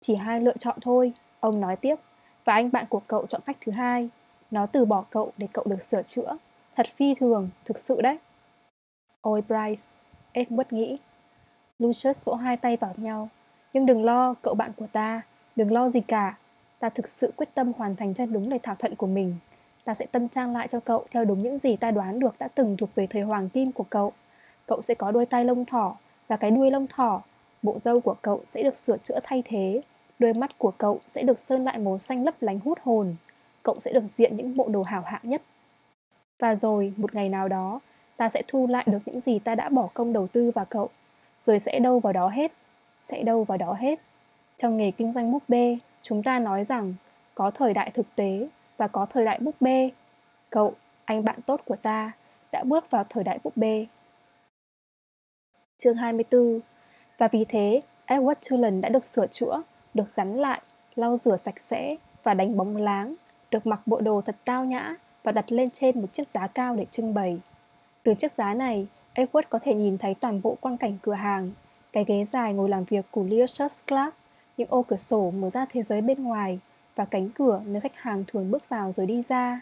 Chỉ 0.00 0.14
hai 0.14 0.40
lựa 0.40 0.56
chọn 0.58 0.78
thôi, 0.80 1.12
ông 1.40 1.60
nói 1.60 1.76
tiếp, 1.76 1.94
và 2.44 2.52
anh 2.52 2.70
bạn 2.72 2.86
của 2.88 3.00
cậu 3.06 3.26
chọn 3.26 3.40
cách 3.46 3.56
thứ 3.60 3.72
hai. 3.72 4.08
Nó 4.50 4.66
từ 4.66 4.84
bỏ 4.84 5.04
cậu 5.10 5.32
để 5.36 5.48
cậu 5.52 5.64
được 5.68 5.82
sửa 5.82 6.02
chữa. 6.02 6.36
Thật 6.76 6.86
phi 6.86 7.14
thường, 7.14 7.48
thực 7.64 7.78
sự 7.78 8.00
đấy. 8.00 8.18
Ôi 9.20 9.42
Bryce, 9.48 9.82
Edward 10.32 10.64
nghĩ. 10.70 10.98
Lucius 11.78 12.24
vỗ 12.24 12.34
hai 12.34 12.56
tay 12.56 12.76
vào 12.76 12.94
nhau. 12.96 13.28
Nhưng 13.72 13.86
đừng 13.86 14.04
lo, 14.04 14.34
cậu 14.42 14.54
bạn 14.54 14.72
của 14.76 14.86
ta, 14.92 15.22
đừng 15.56 15.72
lo 15.72 15.88
gì 15.88 16.00
cả. 16.00 16.36
Ta 16.78 16.88
thực 16.88 17.08
sự 17.08 17.32
quyết 17.36 17.54
tâm 17.54 17.72
hoàn 17.76 17.96
thành 17.96 18.14
cho 18.14 18.26
đúng 18.26 18.50
lời 18.50 18.58
thỏa 18.58 18.74
thuận 18.74 18.94
của 18.94 19.06
mình. 19.06 19.36
Ta 19.84 19.94
sẽ 19.94 20.06
tân 20.06 20.28
trang 20.28 20.52
lại 20.52 20.68
cho 20.68 20.80
cậu 20.80 21.04
theo 21.10 21.24
đúng 21.24 21.42
những 21.42 21.58
gì 21.58 21.76
ta 21.76 21.90
đoán 21.90 22.20
được 22.20 22.34
đã 22.38 22.48
từng 22.48 22.76
thuộc 22.76 22.94
về 22.94 23.06
thời 23.06 23.22
hoàng 23.22 23.48
kim 23.48 23.72
của 23.72 23.84
cậu. 23.90 24.12
Cậu 24.66 24.82
sẽ 24.82 24.94
có 24.94 25.10
đôi 25.10 25.26
tay 25.26 25.44
lông 25.44 25.64
thỏ 25.64 25.96
và 26.28 26.36
cái 26.36 26.50
đuôi 26.50 26.70
lông 26.70 26.86
thỏ. 26.86 27.22
Bộ 27.62 27.78
râu 27.78 28.00
của 28.00 28.14
cậu 28.22 28.42
sẽ 28.44 28.62
được 28.62 28.76
sửa 28.76 28.98
chữa 28.98 29.18
thay 29.22 29.42
thế. 29.46 29.82
Đôi 30.18 30.34
mắt 30.34 30.58
của 30.58 30.72
cậu 30.78 31.00
sẽ 31.08 31.22
được 31.22 31.38
sơn 31.38 31.64
lại 31.64 31.78
màu 31.78 31.98
xanh 31.98 32.24
lấp 32.24 32.34
lánh 32.40 32.60
hút 32.60 32.78
hồn. 32.82 33.16
Cậu 33.62 33.80
sẽ 33.80 33.92
được 33.92 34.06
diện 34.06 34.36
những 34.36 34.56
bộ 34.56 34.68
đồ 34.68 34.82
hảo 34.82 35.02
hạng 35.02 35.20
nhất. 35.22 35.42
Và 36.38 36.54
rồi, 36.54 36.92
một 36.96 37.14
ngày 37.14 37.28
nào 37.28 37.48
đó, 37.48 37.80
ta 38.16 38.28
sẽ 38.28 38.42
thu 38.48 38.66
lại 38.66 38.84
được 38.86 38.98
những 39.06 39.20
gì 39.20 39.38
ta 39.38 39.54
đã 39.54 39.68
bỏ 39.68 39.88
công 39.94 40.12
đầu 40.12 40.26
tư 40.26 40.50
vào 40.54 40.64
cậu. 40.64 40.88
Rồi 41.40 41.58
sẽ 41.58 41.78
đâu 41.78 42.00
vào 42.00 42.12
đó 42.12 42.28
hết. 42.28 42.52
Sẽ 43.00 43.22
đâu 43.22 43.44
vào 43.44 43.58
đó 43.58 43.76
hết. 43.80 44.00
Trong 44.56 44.76
nghề 44.76 44.90
kinh 44.90 45.12
doanh 45.12 45.32
búp 45.32 45.42
bê, 45.48 45.78
chúng 46.02 46.22
ta 46.22 46.38
nói 46.38 46.64
rằng 46.64 46.94
có 47.34 47.50
thời 47.50 47.74
đại 47.74 47.90
thực 47.90 48.06
tế 48.14 48.48
và 48.76 48.88
có 48.88 49.06
thời 49.06 49.24
đại 49.24 49.38
búp 49.38 49.54
bê. 49.60 49.90
Cậu, 50.50 50.74
anh 51.04 51.24
bạn 51.24 51.42
tốt 51.46 51.60
của 51.64 51.76
ta, 51.76 52.12
đã 52.52 52.64
bước 52.64 52.90
vào 52.90 53.04
thời 53.08 53.24
đại 53.24 53.38
búp 53.44 53.56
bê. 53.56 53.86
Chương 55.78 55.96
24 55.96 56.60
và 57.20 57.28
vì 57.28 57.44
thế, 57.44 57.80
Edward 58.06 58.34
Tulin 58.50 58.80
đã 58.80 58.88
được 58.88 59.04
sửa 59.04 59.26
chữa, 59.26 59.62
được 59.94 60.16
gắn 60.16 60.40
lại, 60.40 60.60
lau 60.94 61.16
rửa 61.16 61.36
sạch 61.36 61.60
sẽ 61.60 61.96
và 62.22 62.34
đánh 62.34 62.56
bóng 62.56 62.76
láng, 62.76 63.14
được 63.50 63.66
mặc 63.66 63.80
bộ 63.86 64.00
đồ 64.00 64.20
thật 64.20 64.36
tao 64.44 64.64
nhã 64.64 64.94
và 65.22 65.32
đặt 65.32 65.52
lên 65.52 65.70
trên 65.70 66.00
một 66.00 66.12
chiếc 66.12 66.28
giá 66.28 66.46
cao 66.46 66.76
để 66.76 66.86
trưng 66.90 67.14
bày. 67.14 67.40
Từ 68.02 68.14
chiếc 68.14 68.32
giá 68.32 68.54
này, 68.54 68.86
Edward 69.14 69.42
có 69.48 69.58
thể 69.58 69.74
nhìn 69.74 69.98
thấy 69.98 70.14
toàn 70.14 70.42
bộ 70.42 70.56
quang 70.60 70.76
cảnh 70.76 70.98
cửa 71.02 71.14
hàng, 71.14 71.50
cái 71.92 72.04
ghế 72.04 72.24
dài 72.24 72.54
ngồi 72.54 72.68
làm 72.68 72.84
việc 72.84 73.04
của 73.10 73.24
Learshus 73.24 73.84
Clark, 73.86 74.14
những 74.56 74.68
ô 74.70 74.82
cửa 74.82 74.96
sổ 74.96 75.30
mở 75.30 75.50
ra 75.50 75.66
thế 75.72 75.82
giới 75.82 76.00
bên 76.00 76.22
ngoài 76.22 76.58
và 76.94 77.04
cánh 77.04 77.30
cửa 77.30 77.60
nơi 77.66 77.80
khách 77.80 77.96
hàng 77.96 78.24
thường 78.26 78.50
bước 78.50 78.68
vào 78.68 78.92
rồi 78.92 79.06
đi 79.06 79.22
ra. 79.22 79.60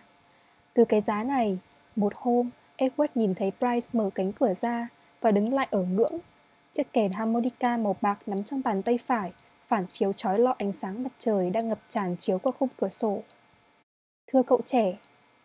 Từ 0.75 0.85
cái 0.85 1.01
giá 1.01 1.25
này, 1.25 1.59
một 1.97 2.13
hôm, 2.17 2.51
Edward 2.77 3.09
nhìn 3.15 3.35
thấy 3.35 3.53
Price 3.59 3.89
mở 3.93 4.11
cánh 4.15 4.33
cửa 4.33 4.55
ra 4.55 4.89
và 5.21 5.31
đứng 5.31 5.55
lại 5.55 5.69
ở 5.71 5.83
ngưỡng. 5.83 6.19
Chiếc 6.79 6.93
kèn 6.93 7.13
harmonica 7.13 7.77
màu 7.77 7.97
bạc 8.01 8.19
nắm 8.27 8.45
trong 8.45 8.63
bàn 8.65 8.83
tay 8.83 8.99
phải, 9.07 9.33
phản 9.67 9.87
chiếu 9.87 10.13
trói 10.13 10.39
lọi 10.39 10.55
ánh 10.59 10.73
sáng 10.73 11.03
mặt 11.03 11.13
trời 11.19 11.51
đang 11.51 11.69
ngập 11.69 11.79
tràn 11.89 12.17
chiếu 12.17 12.39
qua 12.39 12.53
khung 12.59 12.69
cửa 12.81 12.89
sổ. 12.89 13.23
Thưa 14.27 14.43
cậu 14.43 14.61
trẻ, 14.65 14.99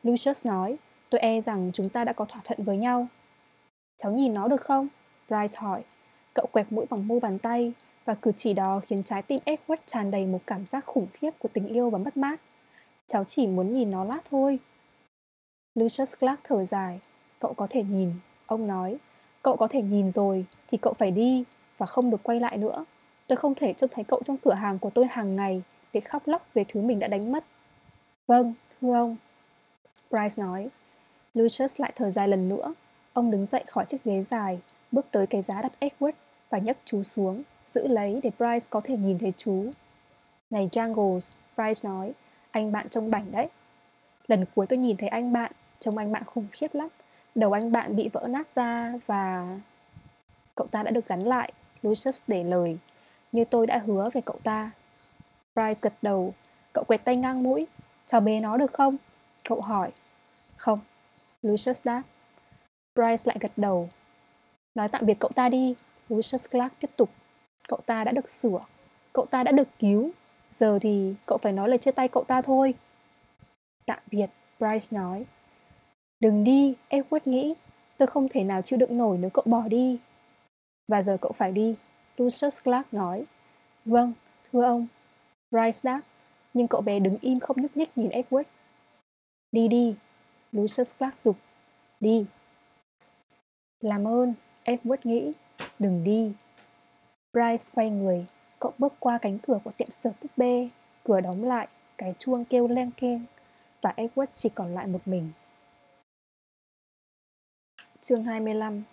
Lucius 0.03 0.47
nói, 0.47 0.77
tôi 1.09 1.21
e 1.21 1.41
rằng 1.41 1.71
chúng 1.73 1.89
ta 1.89 2.03
đã 2.03 2.13
có 2.13 2.25
thỏa 2.25 2.41
thuận 2.43 2.63
với 2.63 2.77
nhau. 2.77 3.07
Cháu 3.97 4.11
nhìn 4.11 4.33
nó 4.33 4.47
được 4.47 4.61
không? 4.61 4.87
Bryce 5.27 5.59
hỏi. 5.59 5.83
Cậu 6.33 6.45
quẹt 6.51 6.71
mũi 6.71 6.85
bằng 6.89 7.07
mu 7.07 7.19
bàn 7.19 7.39
tay 7.39 7.73
và 8.05 8.15
cử 8.15 8.31
chỉ 8.31 8.53
đó 8.53 8.81
khiến 8.87 9.03
trái 9.03 9.21
tim 9.21 9.39
Edward 9.45 9.77
tràn 9.85 10.11
đầy 10.11 10.25
một 10.25 10.39
cảm 10.47 10.67
giác 10.67 10.85
khủng 10.85 11.07
khiếp 11.13 11.31
của 11.39 11.49
tình 11.53 11.67
yêu 11.67 11.89
và 11.89 11.97
mất 11.97 12.17
mát. 12.17 12.41
Cháu 13.07 13.23
chỉ 13.23 13.47
muốn 13.47 13.73
nhìn 13.73 13.91
nó 13.91 14.03
lát 14.03 14.21
thôi. 14.29 14.59
Lucius 15.75 16.13
Clark 16.19 16.39
thở 16.43 16.65
dài. 16.65 16.99
Cậu 17.39 17.53
có 17.53 17.67
thể 17.69 17.83
nhìn, 17.83 18.13
ông 18.45 18.67
nói. 18.67 18.97
Cậu 19.41 19.57
có 19.57 19.67
thể 19.67 19.81
nhìn 19.81 20.11
rồi 20.11 20.45
thì 20.73 20.79
cậu 20.81 20.93
phải 20.93 21.11
đi 21.11 21.43
và 21.77 21.85
không 21.85 22.11
được 22.11 22.23
quay 22.23 22.39
lại 22.39 22.57
nữa. 22.57 22.85
Tôi 23.27 23.37
không 23.37 23.55
thể 23.55 23.73
trông 23.73 23.89
thấy 23.93 24.03
cậu 24.03 24.21
trong 24.23 24.37
cửa 24.37 24.53
hàng 24.53 24.79
của 24.79 24.89
tôi 24.89 25.07
hàng 25.09 25.35
ngày 25.35 25.61
để 25.93 25.99
khóc 25.99 26.27
lóc 26.27 26.47
về 26.53 26.65
thứ 26.67 26.81
mình 26.81 26.99
đã 26.99 27.07
đánh 27.07 27.31
mất. 27.31 27.43
Vâng, 28.27 28.53
thưa 28.81 28.93
ông. 28.93 29.15
Bryce 30.09 30.43
nói. 30.43 30.69
Lucius 31.33 31.81
lại 31.81 31.93
thở 31.95 32.11
dài 32.11 32.27
lần 32.27 32.49
nữa. 32.49 32.73
Ông 33.13 33.31
đứng 33.31 33.45
dậy 33.45 33.63
khỏi 33.67 33.85
chiếc 33.85 34.03
ghế 34.03 34.23
dài, 34.23 34.59
bước 34.91 35.05
tới 35.11 35.27
cái 35.27 35.41
giá 35.41 35.61
đặt 35.61 35.71
Edward 35.79 36.11
và 36.49 36.57
nhấc 36.57 36.77
chú 36.85 37.03
xuống, 37.03 37.43
giữ 37.65 37.87
lấy 37.87 38.19
để 38.23 38.31
Bryce 38.37 38.67
có 38.69 38.81
thể 38.83 38.97
nhìn 38.97 39.17
thấy 39.19 39.33
chú. 39.37 39.65
Này 40.49 40.69
Jangles, 40.71 41.31
Bryce 41.55 41.89
nói, 41.89 42.13
anh 42.51 42.71
bạn 42.71 42.89
trông 42.89 43.11
bảnh 43.11 43.31
đấy. 43.31 43.47
Lần 44.27 44.45
cuối 44.55 44.67
tôi 44.67 44.79
nhìn 44.79 44.97
thấy 44.97 45.09
anh 45.09 45.33
bạn, 45.33 45.51
trông 45.79 45.97
anh 45.97 46.11
bạn 46.11 46.23
khủng 46.25 46.47
khiếp 46.51 46.75
lắm. 46.75 46.87
Đầu 47.35 47.51
anh 47.51 47.71
bạn 47.71 47.95
bị 47.95 48.09
vỡ 48.13 48.27
nát 48.29 48.51
ra 48.51 48.93
và... 49.07 49.47
Cậu 50.55 50.67
ta 50.67 50.83
đã 50.83 50.91
được 50.91 51.07
gắn 51.07 51.23
lại, 51.23 51.51
Lucius 51.81 52.23
để 52.27 52.43
lời. 52.43 52.77
Như 53.31 53.45
tôi 53.45 53.67
đã 53.67 53.81
hứa 53.85 54.09
về 54.13 54.21
cậu 54.25 54.39
ta. 54.43 54.71
Bryce 55.55 55.79
gật 55.81 55.93
đầu, 56.01 56.33
cậu 56.73 56.83
quẹt 56.83 57.03
tay 57.03 57.15
ngang 57.15 57.43
mũi. 57.43 57.67
Chào 58.05 58.21
bế 58.21 58.39
nó 58.39 58.57
được 58.57 58.73
không? 58.73 58.95
Cậu 59.49 59.61
hỏi. 59.61 59.91
Không, 60.57 60.79
Lucius 61.41 61.85
đáp. 61.85 62.03
Bryce 62.95 63.23
lại 63.25 63.37
gật 63.39 63.51
đầu. 63.55 63.89
Nói 64.75 64.89
tạm 64.89 65.05
biệt 65.05 65.19
cậu 65.19 65.31
ta 65.35 65.49
đi, 65.49 65.75
Lucius 66.09 66.49
Clark 66.51 66.73
tiếp 66.79 66.89
tục. 66.95 67.09
Cậu 67.67 67.79
ta 67.85 68.03
đã 68.03 68.11
được 68.11 68.29
sửa, 68.29 68.65
cậu 69.13 69.25
ta 69.25 69.43
đã 69.43 69.51
được 69.51 69.67
cứu. 69.79 70.11
Giờ 70.51 70.79
thì 70.81 71.15
cậu 71.25 71.37
phải 71.37 71.53
nói 71.53 71.69
lời 71.69 71.77
chia 71.77 71.91
tay 71.91 72.07
cậu 72.07 72.23
ta 72.23 72.41
thôi. 72.41 72.73
Tạm 73.85 73.99
biệt, 74.11 74.27
Bryce 74.59 74.97
nói. 74.97 75.25
Đừng 76.19 76.43
đi, 76.43 76.75
Edward 76.89 77.19
nghĩ. 77.25 77.53
Tôi 77.97 78.07
không 78.07 78.29
thể 78.29 78.43
nào 78.43 78.61
chịu 78.61 78.79
đựng 78.79 78.97
nổi 78.97 79.17
nếu 79.17 79.29
cậu 79.29 79.43
bỏ 79.47 79.61
đi. 79.67 79.99
Và 80.87 81.01
giờ 81.01 81.17
cậu 81.21 81.31
phải 81.31 81.51
đi, 81.51 81.75
Lucius 82.17 82.63
Clark 82.63 82.93
nói. 82.93 83.25
Vâng, 83.85 84.13
thưa 84.51 84.63
ông. 84.63 84.87
Bryce 85.51 85.79
đáp. 85.83 86.01
Nhưng 86.53 86.67
cậu 86.67 86.81
bé 86.81 86.99
đứng 86.99 87.17
im 87.21 87.39
không 87.39 87.61
nhúc 87.61 87.77
nhích 87.77 87.97
nhìn 87.97 88.09
Edward. 88.09 88.43
Đi 89.51 89.67
đi, 89.67 89.95
Lucius 90.51 90.97
Clark 90.97 91.17
dục. 91.17 91.35
Đi. 91.99 92.25
Làm 93.79 94.07
ơn, 94.07 94.33
Edward 94.65 94.97
nghĩ. 95.03 95.31
Đừng 95.79 96.03
đi. 96.03 96.33
Bryce 97.33 97.63
quay 97.75 97.89
người, 97.89 98.25
cậu 98.59 98.73
bước 98.77 98.93
qua 98.99 99.17
cánh 99.17 99.39
cửa 99.39 99.59
của 99.63 99.71
tiệm 99.77 99.91
sửa 99.91 100.11
búp 100.21 100.31
bê, 100.37 100.69
cửa 101.03 101.21
đóng 101.21 101.43
lại, 101.43 101.67
cái 101.97 102.13
chuông 102.17 102.45
kêu 102.45 102.67
len 102.67 102.91
keng 102.91 103.25
và 103.81 103.93
Edward 103.97 104.25
chỉ 104.33 104.49
còn 104.49 104.73
lại 104.73 104.87
một 104.87 105.01
mình. 105.05 105.31
Chương 108.01 108.23
25 108.23 108.83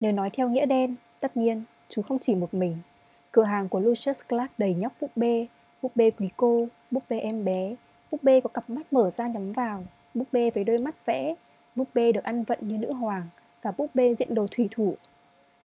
Nếu 0.00 0.12
nói 0.12 0.30
theo 0.32 0.48
nghĩa 0.48 0.66
đen, 0.66 0.94
tất 1.26 1.36
nhiên, 1.36 1.62
chú 1.88 2.02
không 2.02 2.18
chỉ 2.18 2.34
một 2.34 2.54
mình. 2.54 2.76
Cửa 3.32 3.42
hàng 3.42 3.68
của 3.68 3.80
Lucius 3.80 4.20
Clark 4.28 4.50
đầy 4.58 4.74
nhóc 4.74 4.92
búp 5.00 5.10
bê, 5.16 5.46
búp 5.82 5.92
bê 5.94 6.10
quý 6.10 6.28
cô, 6.36 6.68
búp 6.90 7.02
bê 7.08 7.18
em 7.18 7.44
bé, 7.44 7.74
búp 8.10 8.22
bê 8.22 8.40
có 8.40 8.48
cặp 8.48 8.70
mắt 8.70 8.92
mở 8.92 9.10
ra 9.10 9.26
nhắm 9.26 9.52
vào, 9.52 9.84
búp 10.14 10.28
bê 10.32 10.50
với 10.50 10.64
đôi 10.64 10.78
mắt 10.78 11.06
vẽ, 11.06 11.34
búp 11.74 11.88
bê 11.94 12.12
được 12.12 12.24
ăn 12.24 12.42
vận 12.42 12.58
như 12.60 12.78
nữ 12.78 12.92
hoàng 12.92 13.26
và 13.62 13.72
búp 13.76 13.90
bê 13.94 14.14
diện 14.14 14.34
đồ 14.34 14.46
thủy 14.50 14.68
thủ. 14.70 14.96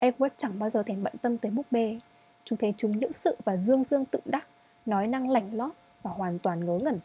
Edward 0.00 0.28
chẳng 0.36 0.58
bao 0.58 0.70
giờ 0.70 0.82
thèm 0.82 1.02
bận 1.02 1.14
tâm 1.22 1.38
tới 1.38 1.52
búp 1.52 1.66
bê. 1.70 1.98
Chú 2.44 2.56
thấy 2.56 2.74
chúng 2.76 2.98
những 2.98 3.12
sự 3.12 3.36
và 3.44 3.56
dương 3.56 3.84
dương 3.84 4.04
tự 4.04 4.20
đắc, 4.24 4.46
nói 4.86 5.06
năng 5.06 5.30
lảnh 5.30 5.54
lót 5.54 5.72
và 6.02 6.10
hoàn 6.10 6.38
toàn 6.38 6.66
ngớ 6.66 6.78
ngẩn. 6.78 7.00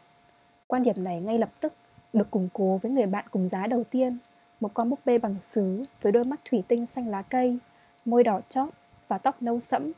Quan 0.66 0.82
điểm 0.82 1.04
này 1.04 1.20
ngay 1.20 1.38
lập 1.38 1.50
tức 1.60 1.72
được 2.12 2.30
củng 2.30 2.48
cố 2.52 2.78
với 2.82 2.92
người 2.92 3.06
bạn 3.06 3.24
cùng 3.30 3.48
giá 3.48 3.66
đầu 3.66 3.84
tiên, 3.90 4.18
một 4.60 4.74
con 4.74 4.90
búp 4.90 4.98
bê 5.04 5.18
bằng 5.18 5.40
sứ 5.40 5.84
với 6.02 6.12
đôi 6.12 6.24
mắt 6.24 6.40
thủy 6.50 6.62
tinh 6.68 6.86
xanh 6.86 7.08
lá 7.08 7.22
cây, 7.22 7.58
môi 8.04 8.24
đỏ 8.24 8.40
chót 8.48 8.68
và 9.08 9.18
tóc 9.18 9.42
nâu 9.42 9.60
sẫm. 9.60 9.92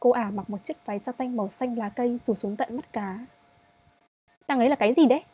Cô 0.00 0.10
ả 0.10 0.30
mặc 0.30 0.50
một 0.50 0.64
chiếc 0.64 0.86
váy 0.86 0.98
tanh 1.18 1.36
màu 1.36 1.48
xanh 1.48 1.78
lá 1.78 1.88
cây 1.88 2.18
rủ 2.18 2.34
xuống 2.34 2.56
tận 2.56 2.76
mắt 2.76 2.92
cá. 2.92 3.18
Đằng 4.48 4.58
ấy 4.58 4.68
là 4.68 4.76
cái 4.76 4.94
gì 4.94 5.06
đấy? 5.06 5.24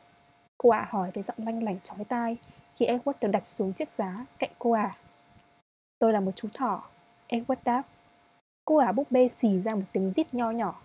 Cô 0.59 0.71
ả 0.71 0.87
hỏi 0.91 1.11
với 1.15 1.23
giọng 1.23 1.37
lanh 1.39 1.63
lảnh 1.63 1.77
chói 1.83 2.05
tai 2.05 2.37
khi 2.77 2.87
Edward 2.87 3.13
được 3.21 3.29
đặt 3.29 3.47
xuống 3.47 3.73
chiếc 3.73 3.89
giá 3.89 4.27
cạnh 4.39 4.51
cô 4.59 4.73
ả. 4.73 4.97
Tôi 5.99 6.13
là 6.13 6.21
một 6.21 6.31
chú 6.37 6.49
thỏ, 6.55 6.83
Edward 7.29 7.57
đáp. 7.65 7.83
Cô 8.65 8.77
ả 8.77 8.93
búp 8.93 9.11
bê 9.11 9.29
xì 9.29 9.61
ra 9.61 9.75
một 9.75 9.83
tiếng 9.93 10.13
rít 10.13 10.35
nho 10.35 10.51
nhỏ. 10.51 10.81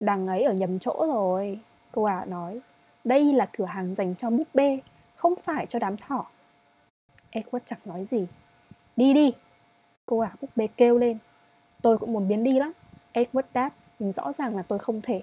Đằng 0.00 0.26
ấy 0.26 0.42
ở 0.42 0.52
nhầm 0.52 0.78
chỗ 0.78 1.06
rồi, 1.08 1.60
cô 1.92 2.04
ả 2.04 2.24
nói. 2.24 2.60
Đây 3.04 3.32
là 3.32 3.48
cửa 3.52 3.64
hàng 3.64 3.94
dành 3.94 4.14
cho 4.14 4.30
búp 4.30 4.48
bê, 4.54 4.78
không 5.16 5.34
phải 5.42 5.66
cho 5.66 5.78
đám 5.78 5.96
thỏ. 5.96 6.26
Edward 7.32 7.60
chẳng 7.64 7.78
nói 7.84 8.04
gì. 8.04 8.26
Đi 8.96 9.14
đi, 9.14 9.32
cô 10.10 10.18
ả 10.18 10.32
búp 10.40 10.50
bê 10.56 10.66
kêu 10.76 10.98
lên. 10.98 11.18
Tôi 11.82 11.98
cũng 11.98 12.12
muốn 12.12 12.28
biến 12.28 12.44
đi 12.44 12.58
lắm. 12.58 12.72
Edward 13.12 13.42
đáp, 13.52 13.70
nhưng 13.98 14.12
rõ 14.12 14.32
ràng 14.32 14.56
là 14.56 14.62
tôi 14.62 14.78
không 14.78 15.00
thể. 15.00 15.22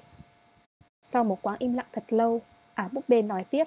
Sau 1.01 1.23
một 1.23 1.41
quãng 1.41 1.55
im 1.59 1.73
lặng 1.73 1.85
thật 1.93 2.03
lâu, 2.09 2.41
ả 2.73 2.89
búp 2.91 3.03
bê 3.07 3.21
nói 3.21 3.43
tiếp. 3.43 3.63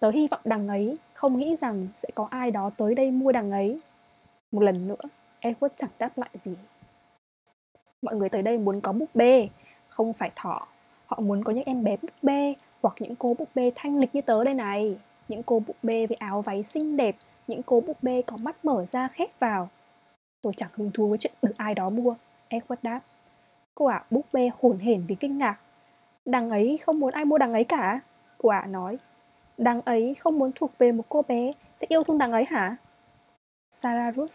Tớ 0.00 0.10
hy 0.10 0.28
vọng 0.28 0.40
đằng 0.44 0.68
ấy 0.68 0.98
không 1.14 1.38
nghĩ 1.38 1.56
rằng 1.56 1.88
sẽ 1.94 2.08
có 2.14 2.28
ai 2.30 2.50
đó 2.50 2.70
tới 2.76 2.94
đây 2.94 3.10
mua 3.10 3.32
đằng 3.32 3.50
ấy. 3.50 3.80
Một 4.52 4.62
lần 4.62 4.88
nữa, 4.88 5.08
Edward 5.40 5.68
chẳng 5.76 5.90
đáp 5.98 6.18
lại 6.18 6.30
gì. 6.34 6.54
Mọi 8.02 8.16
người 8.16 8.28
tới 8.28 8.42
đây 8.42 8.58
muốn 8.58 8.80
có 8.80 8.92
búp 8.92 9.08
bê, 9.14 9.48
không 9.88 10.12
phải 10.12 10.30
thỏ. 10.36 10.66
Họ 11.06 11.20
muốn 11.20 11.44
có 11.44 11.52
những 11.52 11.64
em 11.64 11.84
bé 11.84 11.96
búp 12.02 12.12
bê 12.22 12.54
hoặc 12.82 12.94
những 13.00 13.16
cô 13.16 13.34
búp 13.38 13.48
bê 13.54 13.72
thanh 13.74 13.98
lịch 14.00 14.14
như 14.14 14.20
tớ 14.20 14.44
đây 14.44 14.54
này. 14.54 14.98
Những 15.28 15.42
cô 15.42 15.60
búp 15.66 15.76
bê 15.82 16.06
với 16.06 16.16
áo 16.16 16.42
váy 16.42 16.62
xinh 16.62 16.96
đẹp, 16.96 17.16
những 17.46 17.62
cô 17.62 17.80
búp 17.80 17.96
bê 18.02 18.22
có 18.26 18.36
mắt 18.36 18.64
mở 18.64 18.84
ra 18.84 19.08
khép 19.08 19.38
vào. 19.38 19.68
Tôi 20.42 20.52
chẳng 20.56 20.70
hứng 20.74 20.90
thú 20.90 21.08
với 21.08 21.18
chuyện 21.18 21.32
được 21.42 21.54
ai 21.56 21.74
đó 21.74 21.90
mua, 21.90 22.14
Edward 22.48 22.76
đáp. 22.82 23.00
Cô 23.74 23.86
ả 23.86 24.04
búp 24.10 24.26
bê 24.32 24.50
hồn 24.60 24.78
hển 24.78 25.06
vì 25.06 25.14
kinh 25.14 25.38
ngạc. 25.38 25.60
Đằng 26.24 26.50
ấy 26.50 26.78
không 26.84 27.00
muốn 27.00 27.12
ai 27.12 27.24
mua 27.24 27.38
đằng 27.38 27.52
ấy 27.52 27.64
cả, 27.64 28.00
cô 28.38 28.48
ả 28.48 28.66
nói. 28.66 28.98
Đằng 29.58 29.80
ấy 29.80 30.14
không 30.14 30.38
muốn 30.38 30.52
thuộc 30.54 30.70
về 30.78 30.92
một 30.92 31.04
cô 31.08 31.22
bé 31.22 31.52
sẽ 31.76 31.86
yêu 31.90 32.04
thương 32.04 32.18
đằng 32.18 32.32
ấy 32.32 32.44
hả? 32.44 32.76
Sarah 33.70 34.16
Ruth, 34.16 34.32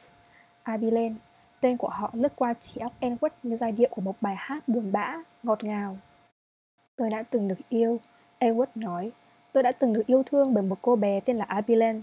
Abilene, 0.64 1.16
tên 1.62 1.78
của 1.78 1.90
họ 1.90 2.10
lướt 2.14 2.36
qua 2.36 2.54
trí 2.54 2.82
óc 2.82 2.94
Edward 3.00 3.30
như 3.44 3.58
giai 3.58 3.72
điệu 3.72 3.90
của 3.92 4.02
một 4.02 4.16
bài 4.22 4.36
hát 4.38 4.68
buồn 4.68 4.92
bã, 4.92 5.18
ngọt 5.44 5.64
ngào. 5.64 5.98
Tôi 6.96 7.10
đã 7.10 7.24
từng 7.24 7.48
được 7.48 7.60
yêu, 7.70 8.00
Edward 8.40 8.66
nói. 8.76 9.12
Tôi 9.52 9.64
đã 9.64 9.72
từng 9.72 9.94
được 9.94 10.06
yêu 10.08 10.24
thương 10.24 10.54
bởi 10.54 10.64
một 10.64 10.78
cô 10.82 10.96
bé 10.96 11.20
tên 11.20 11.38
là 11.38 11.46
Abilene. 11.46 12.00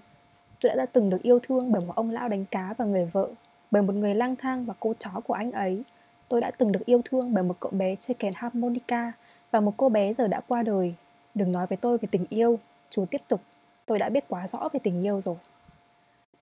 Tôi 0.60 0.72
đã 0.76 0.86
từng 0.86 1.10
được 1.10 1.22
yêu 1.22 1.38
thương 1.42 1.72
bởi 1.72 1.82
một 1.86 1.92
ông 1.96 2.10
lão 2.10 2.28
đánh 2.28 2.44
cá 2.44 2.74
và 2.78 2.84
người 2.84 3.04
vợ, 3.12 3.28
bởi 3.72 3.82
một 3.82 3.94
người 3.94 4.14
lang 4.14 4.36
thang 4.36 4.64
và 4.64 4.74
cô 4.80 4.94
chó 4.98 5.10
của 5.24 5.34
anh 5.34 5.52
ấy. 5.52 5.82
Tôi 6.28 6.40
đã 6.40 6.50
từng 6.50 6.72
được 6.72 6.86
yêu 6.86 7.02
thương 7.04 7.34
bởi 7.34 7.44
một 7.44 7.56
cậu 7.60 7.70
bé 7.74 7.96
chơi 7.96 8.14
kèn 8.14 8.32
harmonica 8.36 9.12
và 9.50 9.60
một 9.60 9.74
cô 9.76 9.88
bé 9.88 10.12
giờ 10.12 10.28
đã 10.28 10.40
qua 10.48 10.62
đời. 10.62 10.94
Đừng 11.34 11.52
nói 11.52 11.66
với 11.66 11.76
tôi 11.76 11.98
về 11.98 12.08
tình 12.10 12.26
yêu, 12.28 12.58
chú 12.90 13.04
tiếp 13.10 13.20
tục. 13.28 13.40
Tôi 13.86 13.98
đã 13.98 14.08
biết 14.08 14.24
quá 14.28 14.46
rõ 14.48 14.68
về 14.72 14.80
tình 14.82 15.02
yêu 15.02 15.20
rồi. 15.20 15.36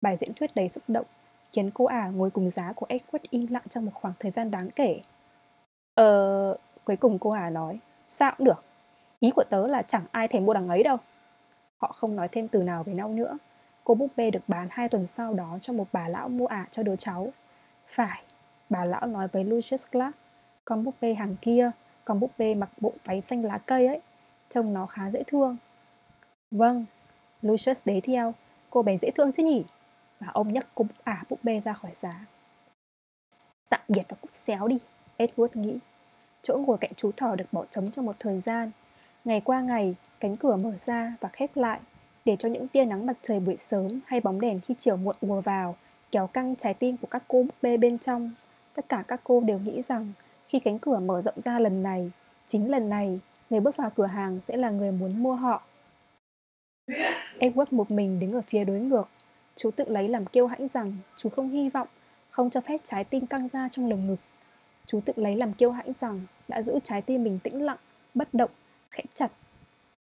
Bài 0.03 0.17
diễn 0.17 0.35
thuyết 0.35 0.55
đầy 0.55 0.69
xúc 0.69 0.85
động 0.89 1.07
khiến 1.53 1.71
cô 1.75 1.85
ả 1.85 2.09
ngồi 2.09 2.31
cùng 2.31 2.51
giá 2.51 2.73
của 2.73 2.87
Edward 2.89 3.25
im 3.31 3.47
lặng 3.51 3.63
trong 3.69 3.85
một 3.87 3.93
khoảng 3.95 4.15
thời 4.19 4.31
gian 4.31 4.51
đáng 4.51 4.71
kể. 4.71 5.01
Ờ, 5.95 6.57
cuối 6.85 6.97
cùng 6.97 7.19
cô 7.19 7.31
ả 7.31 7.51
nói, 7.51 7.79
sao 8.09 8.33
cũng 8.39 8.45
được. 8.45 8.65
Ý 9.21 9.31
của 9.31 9.45
tớ 9.51 9.67
là 9.67 9.83
chẳng 9.83 10.05
ai 10.13 10.29
thèm 10.29 10.45
mua 10.45 10.55
đằng 10.55 10.69
ấy 10.69 10.83
đâu. 10.83 10.97
Họ 11.79 11.93
không 11.93 12.17
nói 12.17 12.29
thêm 12.29 12.49
từ 12.49 12.63
nào 12.63 12.83
với 12.83 12.95
nhau 12.95 13.09
nữa. 13.09 13.39
Cô 13.85 13.95
búp 13.95 14.11
bê 14.17 14.31
được 14.31 14.49
bán 14.49 14.69
hai 14.71 14.89
tuần 14.89 15.07
sau 15.07 15.35
đó 15.35 15.59
cho 15.63 15.73
một 15.73 15.87
bà 15.93 16.09
lão 16.09 16.29
mua 16.29 16.47
ả 16.47 16.67
cho 16.71 16.83
đứa 16.83 16.97
cháu. 16.97 17.33
Phải, 17.87 18.23
bà 18.71 18.85
lão 18.85 19.07
nói 19.07 19.29
với 19.29 19.45
Lucius 19.45 19.87
Clark, 19.91 20.17
con 20.65 20.85
búp 20.85 20.95
bê 21.01 21.15
hàng 21.15 21.37
kia, 21.41 21.71
con 22.05 22.21
búp 22.21 22.31
bê 22.39 22.55
mặc 22.55 22.71
bộ 22.81 22.93
váy 23.05 23.21
xanh 23.21 23.45
lá 23.45 23.59
cây 23.59 23.87
ấy, 23.87 24.01
trông 24.49 24.73
nó 24.73 24.87
khá 24.87 25.11
dễ 25.11 25.23
thương. 25.27 25.57
Vâng, 26.51 26.85
Lucius 27.43 27.87
đế 27.87 28.01
theo, 28.01 28.35
cô 28.71 28.83
bé 28.83 28.97
dễ 28.97 29.11
thương 29.11 29.33
chứ 29.33 29.43
nhỉ? 29.43 29.65
Và 30.21 30.27
ông 30.33 30.53
nhấc 30.53 30.67
cô 30.75 30.85
ả 31.05 31.25
búp 31.29 31.39
bê 31.43 31.61
ra 31.61 31.73
khỏi 31.73 31.91
giá. 31.95 32.27
Tạm 33.69 33.81
biệt 33.89 34.03
và 34.09 34.17
cút 34.21 34.33
xéo 34.33 34.69
đi, 34.69 34.79
Edward 35.19 35.49
nghĩ. 35.55 35.79
Chỗ 36.43 36.59
ngồi 36.67 36.79
cạnh 36.79 36.91
chú 36.97 37.13
thỏ 37.17 37.37
được 37.37 37.53
bỏ 37.53 37.65
trống 37.71 37.91
trong 37.91 38.07
một 38.07 38.17
thời 38.19 38.41
gian. 38.41 38.71
Ngày 39.25 39.41
qua 39.41 39.61
ngày, 39.61 39.95
cánh 40.21 40.37
cửa 40.37 40.57
mở 40.57 40.73
ra 40.79 41.13
và 41.21 41.29
khép 41.29 41.57
lại 41.57 41.81
để 42.31 42.37
cho 42.37 42.49
những 42.49 42.69
tia 42.69 42.85
nắng 42.85 43.07
mặt 43.07 43.17
trời 43.23 43.41
buổi 43.41 43.57
sớm 43.57 44.01
hay 44.07 44.21
bóng 44.21 44.41
đèn 44.41 44.61
khi 44.61 44.75
chiều 44.79 44.97
muộn 44.97 45.17
ùa 45.21 45.41
vào 45.41 45.77
kéo 46.11 46.27
căng 46.27 46.57
trái 46.57 46.75
tim 46.75 46.97
của 46.97 47.07
các 47.11 47.23
cô 47.29 47.43
búp 47.43 47.55
bê 47.63 47.77
bên 47.77 47.99
trong. 47.99 48.31
Tất 48.75 48.89
cả 48.89 49.05
các 49.09 49.21
cô 49.25 49.41
đều 49.41 49.59
nghĩ 49.59 49.83
rằng 49.83 50.13
khi 50.49 50.61
cánh 50.61 50.79
cửa 50.79 50.99
mở 50.99 51.23
rộng 51.23 51.41
ra 51.41 51.59
lần 51.59 51.83
này, 51.83 52.11
chính 52.47 52.71
lần 52.71 52.89
này, 52.89 53.21
người 53.51 53.61
bước 53.61 53.77
vào 53.77 53.91
cửa 53.91 54.07
hàng 54.07 54.41
sẽ 54.41 54.57
là 54.57 54.71
người 54.71 54.93
muốn 54.93 55.23
mua 55.23 55.35
họ. 55.35 55.63
Edward 57.39 57.67
một 57.71 57.91
mình 57.91 58.21
đứng 58.21 58.33
ở 58.33 58.41
phía 58.49 58.65
đối 58.65 58.81
ngược. 58.81 59.09
Chú 59.57 59.71
tự 59.71 59.85
lấy 59.89 60.09
làm 60.09 60.27
kiêu 60.27 60.47
hãnh 60.47 60.69
rằng 60.69 60.97
chú 61.17 61.29
không 61.29 61.49
hy 61.49 61.69
vọng, 61.69 61.89
không 62.31 62.51
cho 62.51 62.61
phép 62.61 62.81
trái 62.85 63.05
tim 63.05 63.27
căng 63.27 63.49
ra 63.49 63.69
trong 63.69 63.91
lồng 63.91 64.07
ngực. 64.07 64.21
Chú 64.87 65.01
tự 65.05 65.13
lấy 65.17 65.37
làm 65.37 65.53
kiêu 65.53 65.71
hãnh 65.71 65.93
rằng 66.01 66.21
đã 66.49 66.63
giữ 66.63 66.79
trái 66.85 67.03
tim 67.03 67.25
mình 67.25 67.39
tĩnh 67.43 67.63
lặng, 67.63 67.79
bất 68.15 68.35
động, 68.35 68.51
khẽ 68.91 69.03
chặt. 69.15 69.33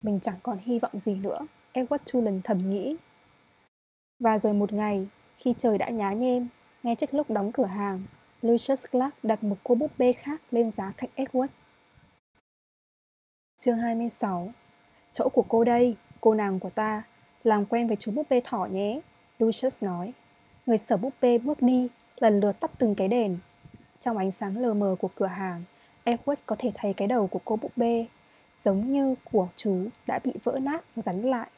Mình 0.02 0.20
chẳng 0.22 0.36
còn 0.42 0.58
hy 0.62 0.78
vọng 0.78 0.92
gì 1.00 1.14
nữa, 1.14 1.46
Edward 1.76 1.98
Tulin 2.12 2.40
thầm 2.44 2.70
nghĩ. 2.70 2.96
Và 4.18 4.38
rồi 4.38 4.52
một 4.52 4.72
ngày, 4.72 5.06
khi 5.38 5.54
trời 5.58 5.78
đã 5.78 5.88
nhá 5.88 6.12
nhem, 6.12 6.48
ngay 6.82 6.94
trước 6.94 7.14
lúc 7.14 7.30
đóng 7.30 7.52
cửa 7.52 7.64
hàng, 7.64 8.02
Lucius 8.42 8.84
Clark 8.90 9.14
đặt 9.22 9.44
một 9.44 9.56
cô 9.64 9.74
búp 9.74 9.90
bê 9.98 10.12
khác 10.12 10.40
lên 10.50 10.70
giá 10.70 10.92
cạnh 10.96 11.10
Edward. 11.16 11.48
Chương 13.58 13.76
26 13.76 14.50
Chỗ 15.12 15.28
của 15.28 15.44
cô 15.48 15.64
đây, 15.64 15.96
cô 16.20 16.34
nàng 16.34 16.60
của 16.60 16.70
ta, 16.70 17.02
làm 17.44 17.66
quen 17.66 17.86
với 17.86 17.96
chú 17.96 18.12
búp 18.12 18.26
bê 18.30 18.40
thỏ 18.44 18.66
nhé, 18.66 19.00
Lucius 19.38 19.82
nói. 19.82 20.12
Người 20.66 20.78
sở 20.78 20.96
búp 20.96 21.14
bê 21.20 21.38
bước 21.38 21.62
đi, 21.62 21.88
lần 22.16 22.40
lượt 22.40 22.60
tắt 22.60 22.70
từng 22.78 22.94
cái 22.94 23.08
đèn. 23.08 23.38
Trong 24.00 24.16
ánh 24.16 24.32
sáng 24.32 24.56
lờ 24.56 24.74
mờ 24.74 24.96
của 24.98 25.10
cửa 25.14 25.26
hàng, 25.26 25.62
Edward 26.04 26.36
có 26.46 26.56
thể 26.58 26.72
thấy 26.74 26.94
cái 26.94 27.08
đầu 27.08 27.26
của 27.26 27.40
cô 27.44 27.56
búp 27.56 27.72
bê, 27.76 28.06
giống 28.58 28.92
như 28.92 29.14
của 29.32 29.48
chú 29.56 29.88
đã 30.06 30.18
bị 30.24 30.32
vỡ 30.44 30.58
nát 30.62 30.84
và 30.96 31.02
gắn 31.06 31.22
lại. 31.22 31.48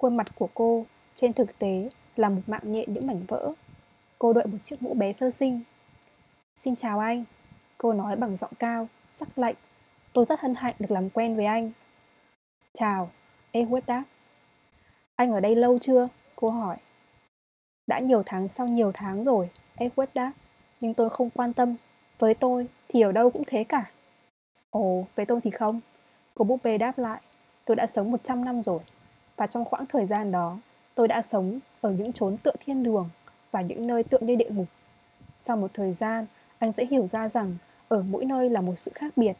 Khuôn 0.00 0.16
mặt 0.16 0.26
của 0.34 0.48
cô, 0.54 0.84
trên 1.14 1.32
thực 1.32 1.58
tế, 1.58 1.90
là 2.16 2.28
một 2.28 2.40
mạng 2.46 2.72
nhện 2.72 2.94
những 2.94 3.06
mảnh 3.06 3.24
vỡ. 3.28 3.52
Cô 4.18 4.32
đội 4.32 4.46
một 4.46 4.58
chiếc 4.64 4.82
mũ 4.82 4.94
bé 4.94 5.12
sơ 5.12 5.30
sinh. 5.30 5.60
Xin 6.54 6.76
chào 6.76 6.98
anh, 6.98 7.24
cô 7.78 7.92
nói 7.92 8.16
bằng 8.16 8.36
giọng 8.36 8.52
cao, 8.58 8.88
sắc 9.10 9.38
lạnh. 9.38 9.54
Tôi 10.12 10.24
rất 10.24 10.40
hân 10.40 10.54
hạnh 10.54 10.74
được 10.78 10.90
làm 10.90 11.10
quen 11.10 11.36
với 11.36 11.44
anh. 11.44 11.70
Chào, 12.72 13.10
Edward 13.52 13.80
đáp. 13.86 14.04
Anh 15.16 15.32
ở 15.32 15.40
đây 15.40 15.56
lâu 15.56 15.78
chưa? 15.78 16.08
Cô 16.36 16.50
hỏi. 16.50 16.76
Đã 17.86 17.98
nhiều 17.98 18.22
tháng 18.26 18.48
sau 18.48 18.66
nhiều 18.66 18.92
tháng 18.94 19.24
rồi, 19.24 19.50
Edward 19.76 20.06
đáp. 20.14 20.32
Nhưng 20.80 20.94
tôi 20.94 21.10
không 21.10 21.30
quan 21.30 21.52
tâm. 21.52 21.76
Với 22.18 22.34
tôi 22.34 22.66
thì 22.88 23.00
ở 23.00 23.12
đâu 23.12 23.30
cũng 23.30 23.42
thế 23.46 23.64
cả. 23.64 23.90
Ồ, 24.70 25.06
với 25.14 25.26
tôi 25.26 25.40
thì 25.40 25.50
không. 25.50 25.80
Cô 26.34 26.44
búp 26.44 26.60
bê 26.64 26.78
đáp 26.78 26.98
lại. 26.98 27.20
Tôi 27.64 27.76
đã 27.76 27.86
sống 27.86 28.10
100 28.10 28.44
năm 28.44 28.62
rồi. 28.62 28.80
Và 29.40 29.46
trong 29.46 29.64
khoảng 29.64 29.86
thời 29.86 30.06
gian 30.06 30.32
đó, 30.32 30.58
tôi 30.94 31.08
đã 31.08 31.22
sống 31.22 31.58
ở 31.80 31.90
những 31.90 32.12
chốn 32.12 32.36
tựa 32.36 32.52
thiên 32.60 32.82
đường 32.82 33.08
và 33.50 33.60
những 33.60 33.86
nơi 33.86 34.04
tựa 34.04 34.18
như 34.20 34.36
địa 34.36 34.50
ngục. 34.50 34.66
Sau 35.38 35.56
một 35.56 35.70
thời 35.74 35.92
gian, 35.92 36.26
anh 36.58 36.72
sẽ 36.72 36.86
hiểu 36.90 37.06
ra 37.06 37.28
rằng 37.28 37.56
ở 37.88 38.02
mỗi 38.02 38.24
nơi 38.24 38.50
là 38.50 38.60
một 38.60 38.78
sự 38.78 38.90
khác 38.94 39.12
biệt 39.16 39.32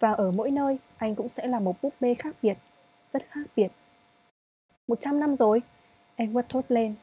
và 0.00 0.12
ở 0.12 0.30
mỗi 0.30 0.50
nơi 0.50 0.78
anh 0.96 1.14
cũng 1.14 1.28
sẽ 1.28 1.46
là 1.46 1.60
một 1.60 1.82
búp 1.82 1.94
bê 2.00 2.14
khác 2.14 2.36
biệt, 2.42 2.58
rất 3.08 3.22
khác 3.30 3.46
biệt. 3.56 3.68
Một 4.88 5.00
trăm 5.00 5.20
năm 5.20 5.34
rồi, 5.34 5.62
Edward 6.16 6.42
thốt 6.48 6.64
lên. 6.68 6.94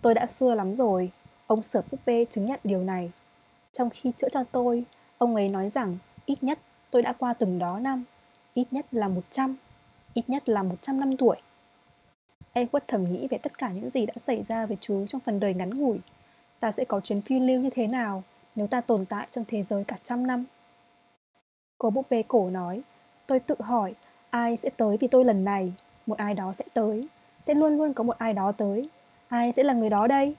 Tôi 0.00 0.14
đã 0.14 0.26
xưa 0.26 0.54
lắm 0.54 0.74
rồi, 0.74 1.10
ông 1.46 1.62
sở 1.62 1.82
búp 1.90 2.00
bê 2.06 2.24
chứng 2.30 2.46
nhận 2.46 2.60
điều 2.64 2.84
này. 2.84 3.12
Trong 3.72 3.90
khi 3.90 4.12
chữa 4.16 4.28
cho 4.32 4.44
tôi, 4.52 4.84
Ông 5.22 5.34
ấy 5.34 5.48
nói 5.48 5.68
rằng 5.68 5.98
ít 6.26 6.42
nhất 6.42 6.58
tôi 6.90 7.02
đã 7.02 7.12
qua 7.12 7.34
từng 7.34 7.58
đó 7.58 7.78
năm, 7.78 8.04
ít 8.54 8.66
nhất 8.70 8.86
là 8.90 9.08
100, 9.08 9.56
ít 10.14 10.28
nhất 10.28 10.48
là 10.48 10.62
100 10.62 11.00
năm 11.00 11.16
tuổi. 11.16 11.36
Edward 12.54 12.80
thầm 12.88 13.12
nghĩ 13.12 13.28
về 13.28 13.38
tất 13.38 13.58
cả 13.58 13.70
những 13.70 13.90
gì 13.90 14.06
đã 14.06 14.14
xảy 14.16 14.42
ra 14.42 14.66
với 14.66 14.76
chú 14.80 15.06
trong 15.06 15.20
phần 15.20 15.40
đời 15.40 15.54
ngắn 15.54 15.70
ngủi. 15.70 15.98
Ta 16.60 16.70
sẽ 16.70 16.84
có 16.84 17.00
chuyến 17.00 17.22
phiêu 17.22 17.38
lưu 17.38 17.60
như 17.60 17.70
thế 17.70 17.86
nào 17.86 18.22
nếu 18.56 18.66
ta 18.66 18.80
tồn 18.80 19.04
tại 19.04 19.26
trong 19.30 19.44
thế 19.48 19.62
giới 19.62 19.84
cả 19.84 19.96
trăm 20.02 20.26
năm? 20.26 20.44
Cô 21.78 21.90
búp 21.90 22.06
bê 22.10 22.22
cổ 22.28 22.50
nói, 22.50 22.82
tôi 23.26 23.40
tự 23.40 23.54
hỏi 23.58 23.94
ai 24.30 24.56
sẽ 24.56 24.70
tới 24.76 24.96
vì 25.00 25.08
tôi 25.08 25.24
lần 25.24 25.44
này, 25.44 25.72
một 26.06 26.18
ai 26.18 26.34
đó 26.34 26.52
sẽ 26.52 26.64
tới, 26.74 27.08
sẽ 27.40 27.54
luôn 27.54 27.76
luôn 27.76 27.94
có 27.94 28.04
một 28.04 28.18
ai 28.18 28.32
đó 28.32 28.52
tới. 28.52 28.88
Ai 29.28 29.52
sẽ 29.52 29.62
là 29.62 29.74
người 29.74 29.90
đó 29.90 30.06
đây? 30.06 30.34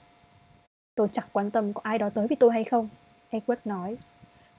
Tôi 0.94 1.08
chẳng 1.12 1.24
quan 1.32 1.50
tâm 1.50 1.72
có 1.72 1.80
ai 1.84 1.98
đó 1.98 2.10
tới 2.10 2.26
vì 2.26 2.36
tôi 2.36 2.52
hay 2.52 2.64
không, 2.64 2.88
Edward 3.30 3.56
nói. 3.64 3.96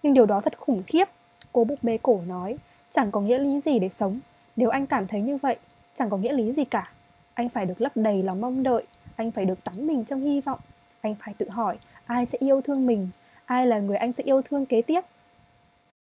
Nhưng 0.04 0.14
điều 0.14 0.26
đó 0.26 0.42
thật 0.42 0.60
khủng 0.60 0.84
khiếp, 0.88 1.10
cô 1.52 1.64
búp 1.64 1.80
bê 1.82 1.98
cổ 2.04 2.22
nói, 2.28 2.58
chẳng 2.90 3.12
có 3.12 3.22
nghĩa 3.22 3.40
lý 3.40 3.60
gì 3.60 3.80
để 3.80 3.90
sống. 3.90 4.20
nếu 4.56 4.70
anh 4.70 4.86
cảm 4.86 5.08
thấy 5.08 5.22
như 5.22 5.38
vậy, 5.38 5.58
chẳng 5.94 6.10
có 6.10 6.18
nghĩa 6.18 6.34
lý 6.34 6.54
gì 6.54 6.66
cả. 6.66 6.92
Anh 7.36 7.50
phải 7.50 7.66
được 7.66 7.82
lấp 7.82 7.92
đầy 7.96 8.24
lòng 8.24 8.42
mong 8.42 8.64
đợi, 8.64 8.84
anh 9.16 9.32
phải 9.32 9.46
được 9.46 9.64
tắm 9.64 9.88
mình 9.88 10.06
trong 10.06 10.22
hy 10.22 10.42
vọng. 10.42 10.60
Anh 11.02 11.16
phải 11.20 11.34
tự 11.34 11.50
hỏi 11.50 11.78
ai 12.06 12.26
sẽ 12.26 12.38
yêu 12.42 12.62
thương 12.62 12.86
mình, 12.86 13.10
ai 13.46 13.68
là 13.68 13.80
người 13.80 13.98
anh 13.98 14.14
sẽ 14.14 14.24
yêu 14.24 14.42
thương 14.42 14.66
kế 14.66 14.82
tiếp. 14.82 15.02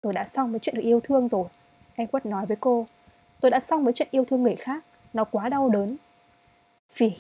Tôi 0.01 0.13
đã 0.13 0.25
xong 0.25 0.51
với 0.51 0.61
chuyện 0.61 0.75
được 0.75 0.83
yêu 0.83 1.01
thương 1.01 1.29
rồi, 1.29 1.45
Edward 1.97 2.31
nói 2.31 2.47
với 2.47 2.57
cô. 2.61 2.87
Tôi 3.41 3.51
đã 3.51 3.61
xong 3.61 3.85
với 3.85 3.93
chuyện 3.93 4.09
yêu 4.11 4.25
thương 4.25 4.43
người 4.43 4.57
khác, 4.57 4.85
nó 5.13 5.25
quá 5.25 5.49
đau 5.49 5.69
đớn. 5.69 5.97
Phỉ, 6.93 7.13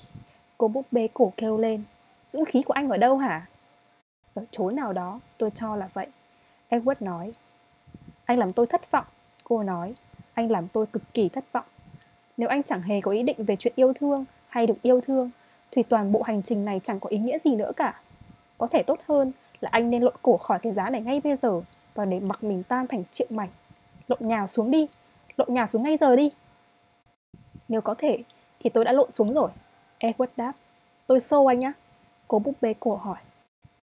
cô 0.59 0.69
búp 0.69 0.87
bê 0.91 1.09
cổ 1.15 1.33
kêu 1.37 1.59
lên. 1.59 1.83
Dũng 2.29 2.45
khí 2.45 2.63
của 2.63 2.73
anh 2.73 2.89
ở 2.89 2.97
đâu 2.97 3.19
hả? 3.19 3.47
Ở 4.35 4.45
chỗ 4.51 4.71
nào 4.71 4.93
đó, 4.93 5.21
tôi 5.39 5.51
cho 5.51 5.77
là 5.77 5.89
vậy. 5.93 6.07
Edward 6.71 6.95
nói. 7.01 7.33
Anh 8.25 8.39
làm 8.39 8.53
tôi 8.53 8.67
thất 8.67 8.91
vọng, 8.91 9.07
cô 9.45 9.63
nói. 9.63 9.95
Anh 10.35 10.51
làm 10.51 10.69
tôi 10.69 10.87
cực 10.87 11.03
kỳ 11.15 11.29
thất 11.29 11.45
vọng. 11.53 11.65
Nếu 12.39 12.49
anh 12.49 12.63
chẳng 12.63 12.83
hề 12.83 13.01
có 13.01 13.11
ý 13.11 13.23
định 13.23 13.45
về 13.45 13.57
chuyện 13.57 13.73
yêu 13.77 13.93
thương 13.93 14.25
hay 14.49 14.67
được 14.67 14.83
yêu 14.83 15.01
thương, 15.01 15.31
thì 15.71 15.83
toàn 15.83 16.13
bộ 16.13 16.23
hành 16.23 16.43
trình 16.43 16.65
này 16.65 16.81
chẳng 16.83 17.01
có 17.01 17.11
ý 17.11 17.19
nghĩa 17.19 17.39
gì 17.39 17.57
nữa 17.57 17.73
cả. 17.77 18.01
Có 18.59 18.67
thể 18.67 18.83
tốt 18.83 19.01
hơn 19.09 19.33
là 19.61 19.69
anh 19.73 19.91
nên 19.91 20.03
lộn 20.03 20.15
cổ 20.23 20.37
khỏi 20.37 20.59
cái 20.59 20.73
giá 20.73 20.91
này 20.91 21.01
ngay 21.01 21.21
bây 21.25 21.37
giờ 21.37 21.61
và 21.95 22.05
để 22.05 22.21
mặc 22.21 22.45
mình 22.45 22.63
tan 22.63 22.87
thành 22.87 23.05
triệu 23.11 23.27
mảnh. 23.31 23.49
Lộn 24.09 24.19
nhào 24.21 24.47
xuống 24.47 24.71
đi, 24.71 24.87
lộn 25.37 25.55
nhào 25.55 25.67
xuống 25.67 25.83
ngay 25.83 25.97
giờ 25.97 26.17
đi. 26.17 26.31
Nếu 27.69 27.81
có 27.81 27.95
thể, 27.99 28.19
thì 28.61 28.71
tôi 28.71 28.85
đã 28.85 28.93
lộn 28.93 29.11
xuống 29.11 29.33
rồi. 29.33 29.51
Edward 30.01 30.27
đáp. 30.37 30.53
Tôi 31.07 31.21
xô 31.21 31.45
anh 31.45 31.59
nhá. 31.59 31.73
Cô 32.29 32.39
búp 32.39 32.55
bê 32.61 32.75
cổ 32.81 32.97
hỏi. 32.97 33.19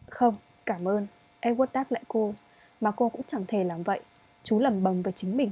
Không, 0.09 0.35
cảm 0.65 0.87
ơn. 0.87 1.07
Edward 1.41 1.67
đáp 1.73 1.91
lại 1.91 2.01
cô. 2.07 2.33
Mà 2.81 2.91
cô 2.91 3.09
cũng 3.09 3.21
chẳng 3.27 3.45
thể 3.47 3.63
làm 3.63 3.83
vậy. 3.83 3.99
Chú 4.43 4.59
lầm 4.59 4.83
bầm 4.83 5.01
với 5.01 5.13
chính 5.13 5.37
mình. 5.37 5.51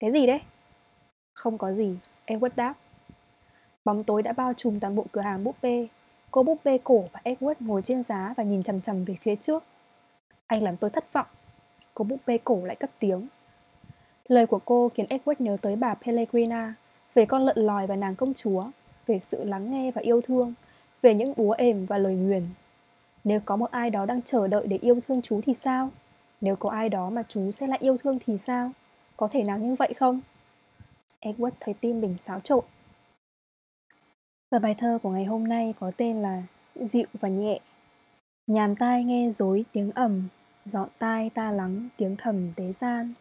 Cái 0.00 0.12
gì 0.12 0.26
đấy? 0.26 0.40
Không 1.38 1.58
có 1.58 1.72
gì, 1.72 1.96
Edward 2.26 2.50
đáp. 2.56 2.74
Bóng 3.84 4.04
tối 4.04 4.22
đã 4.22 4.32
bao 4.32 4.52
trùm 4.52 4.80
toàn 4.80 4.96
bộ 4.96 5.04
cửa 5.12 5.20
hàng 5.20 5.44
búp 5.44 5.56
bê. 5.62 5.88
Cô 6.30 6.42
búp 6.42 6.58
bê 6.64 6.78
cổ 6.84 7.04
và 7.12 7.20
Edward 7.24 7.54
ngồi 7.60 7.82
trên 7.82 8.02
giá 8.02 8.34
và 8.36 8.42
nhìn 8.42 8.62
chằm 8.62 8.80
chằm 8.80 9.04
về 9.04 9.16
phía 9.22 9.36
trước. 9.36 9.64
Anh 10.46 10.62
làm 10.62 10.76
tôi 10.76 10.90
thất 10.90 11.12
vọng. 11.12 11.26
Cô 11.94 12.04
búp 12.04 12.20
bê 12.26 12.38
cổ 12.44 12.64
lại 12.64 12.76
cất 12.76 12.90
tiếng. 12.98 13.26
Lời 14.28 14.46
của 14.46 14.60
cô 14.64 14.90
khiến 14.94 15.06
Edward 15.10 15.34
nhớ 15.38 15.56
tới 15.62 15.76
bà 15.76 15.94
Pellegrina, 15.94 16.74
về 17.14 17.26
con 17.26 17.44
lợn 17.44 17.58
lòi 17.58 17.86
và 17.86 17.96
nàng 17.96 18.16
công 18.16 18.34
chúa, 18.34 18.66
về 19.06 19.18
sự 19.18 19.44
lắng 19.44 19.72
nghe 19.72 19.90
và 19.90 20.02
yêu 20.02 20.20
thương, 20.20 20.54
về 21.02 21.14
những 21.14 21.32
búa 21.36 21.52
ềm 21.52 21.86
và 21.86 21.98
lời 21.98 22.14
nguyền. 22.14 22.48
Nếu 23.24 23.40
có 23.44 23.56
một 23.56 23.70
ai 23.70 23.90
đó 23.90 24.06
đang 24.06 24.22
chờ 24.22 24.48
đợi 24.48 24.66
để 24.66 24.78
yêu 24.82 25.00
thương 25.08 25.22
chú 25.22 25.40
thì 25.46 25.54
sao? 25.54 25.90
Nếu 26.40 26.56
có 26.56 26.70
ai 26.70 26.88
đó 26.88 27.10
mà 27.10 27.22
chú 27.28 27.50
sẽ 27.50 27.66
lại 27.66 27.78
yêu 27.82 27.96
thương 27.96 28.18
thì 28.26 28.38
sao? 28.38 28.70
Có 29.16 29.28
thể 29.28 29.42
nào 29.42 29.58
như 29.58 29.74
vậy 29.74 29.94
không? 29.94 30.20
Edward 31.20 31.54
thấy 31.60 31.74
tim 31.74 32.00
mình 32.00 32.18
xáo 32.18 32.40
trộn. 32.40 32.64
Và 34.50 34.58
bài 34.58 34.74
thơ 34.78 34.98
của 35.02 35.10
ngày 35.10 35.24
hôm 35.24 35.48
nay 35.48 35.74
có 35.80 35.90
tên 35.96 36.22
là 36.22 36.42
Dịu 36.74 37.06
và 37.20 37.28
nhẹ. 37.28 37.60
Nhàn 38.46 38.76
tai 38.76 39.04
nghe 39.04 39.30
dối 39.30 39.64
tiếng 39.72 39.92
ầm, 39.92 40.28
dọn 40.64 40.88
tai 40.98 41.30
ta 41.30 41.50
lắng 41.50 41.88
tiếng 41.96 42.16
thầm 42.16 42.52
tế 42.56 42.72
gian. 42.72 43.14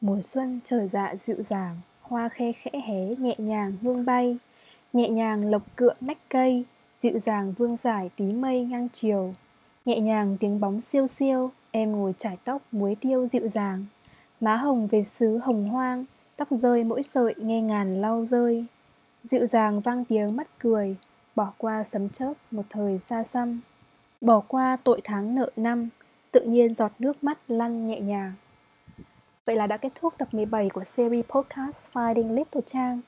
Mùa 0.00 0.20
xuân 0.20 0.60
trở 0.64 0.86
dạ 0.86 1.14
dịu 1.18 1.42
dàng, 1.42 1.76
hoa 2.00 2.28
khe 2.28 2.52
khẽ 2.52 2.70
hé 2.88 3.14
nhẹ 3.18 3.34
nhàng 3.38 3.72
hương 3.82 4.04
bay, 4.04 4.38
nhẹ 4.92 5.08
nhàng 5.08 5.50
lộc 5.50 5.62
cựa 5.76 5.94
nách 6.00 6.18
cây, 6.28 6.64
dịu 6.98 7.18
dàng 7.18 7.52
vương 7.58 7.76
giải 7.76 8.10
tí 8.16 8.32
mây 8.32 8.64
ngang 8.64 8.88
chiều, 8.92 9.34
nhẹ 9.84 10.00
nhàng 10.00 10.36
tiếng 10.40 10.60
bóng 10.60 10.80
siêu 10.80 11.06
siêu, 11.06 11.50
em 11.70 11.92
ngồi 11.92 12.14
trải 12.16 12.36
tóc 12.44 12.62
muối 12.72 12.96
tiêu 13.00 13.26
dịu 13.26 13.48
dàng, 13.48 13.86
má 14.40 14.56
hồng 14.56 14.86
về 14.86 15.04
xứ 15.04 15.38
hồng 15.38 15.68
hoang, 15.68 16.04
tóc 16.40 16.48
rơi 16.50 16.84
mỗi 16.84 17.02
sợi 17.02 17.34
nghe 17.38 17.60
ngàn 17.60 18.00
lau 18.00 18.24
rơi, 18.24 18.64
dịu 19.22 19.46
dàng 19.46 19.80
vang 19.80 20.04
tiếng 20.04 20.36
mắt 20.36 20.48
cười, 20.58 20.96
bỏ 21.34 21.52
qua 21.58 21.84
sấm 21.84 22.08
chớp 22.08 22.32
một 22.50 22.62
thời 22.70 22.98
xa 22.98 23.24
xăm, 23.24 23.60
bỏ 24.20 24.40
qua 24.48 24.76
tội 24.84 25.00
tháng 25.04 25.34
nợ 25.34 25.50
năm, 25.56 25.88
tự 26.32 26.40
nhiên 26.40 26.74
giọt 26.74 26.92
nước 26.98 27.24
mắt 27.24 27.38
lăn 27.48 27.86
nhẹ 27.86 28.00
nhàng. 28.00 28.32
Vậy 29.46 29.56
là 29.56 29.66
đã 29.66 29.76
kết 29.76 29.92
thúc 30.00 30.14
tập 30.18 30.28
17 30.32 30.68
của 30.68 30.84
series 30.84 31.24
podcast 31.26 31.92
Finding 31.92 32.34
Little 32.34 32.62
Trang. 32.66 33.00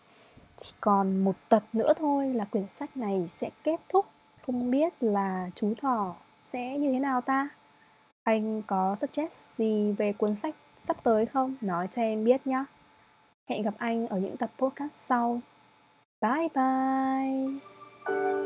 Chỉ 0.57 0.73
còn 0.81 1.25
một 1.25 1.37
tập 1.49 1.63
nữa 1.73 1.93
thôi 1.97 2.35
là 2.35 2.45
quyển 2.45 2.69
sách 2.69 2.97
này 2.97 3.25
sẽ 3.29 3.51
kết 3.65 3.81
thúc. 3.89 4.07
Không 4.47 4.71
biết 4.71 4.93
là 5.01 5.51
chú 5.55 5.75
thỏ 5.81 6.15
sẽ 6.43 6.79
như 6.79 6.93
thế 6.93 6.99
nào 6.99 7.21
ta? 7.21 7.49
Anh 8.23 8.63
có 8.63 8.97
suggest 8.97 9.57
gì 9.57 9.93
về 9.93 10.13
cuốn 10.13 10.37
sách 10.37 10.55
sắp 10.77 10.97
tới 11.03 11.27
không? 11.27 11.55
Nói 11.61 11.89
cho 11.91 12.03
em 12.03 12.25
biết 12.25 12.47
nhé. 12.47 12.65
Hẹn 13.53 13.63
gặp 13.63 13.75
anh 13.79 14.07
ở 14.07 14.19
những 14.19 14.37
tập 14.37 14.51
podcast 14.59 14.93
sau. 14.93 15.41
Bye 16.21 16.49
bye! 16.55 18.42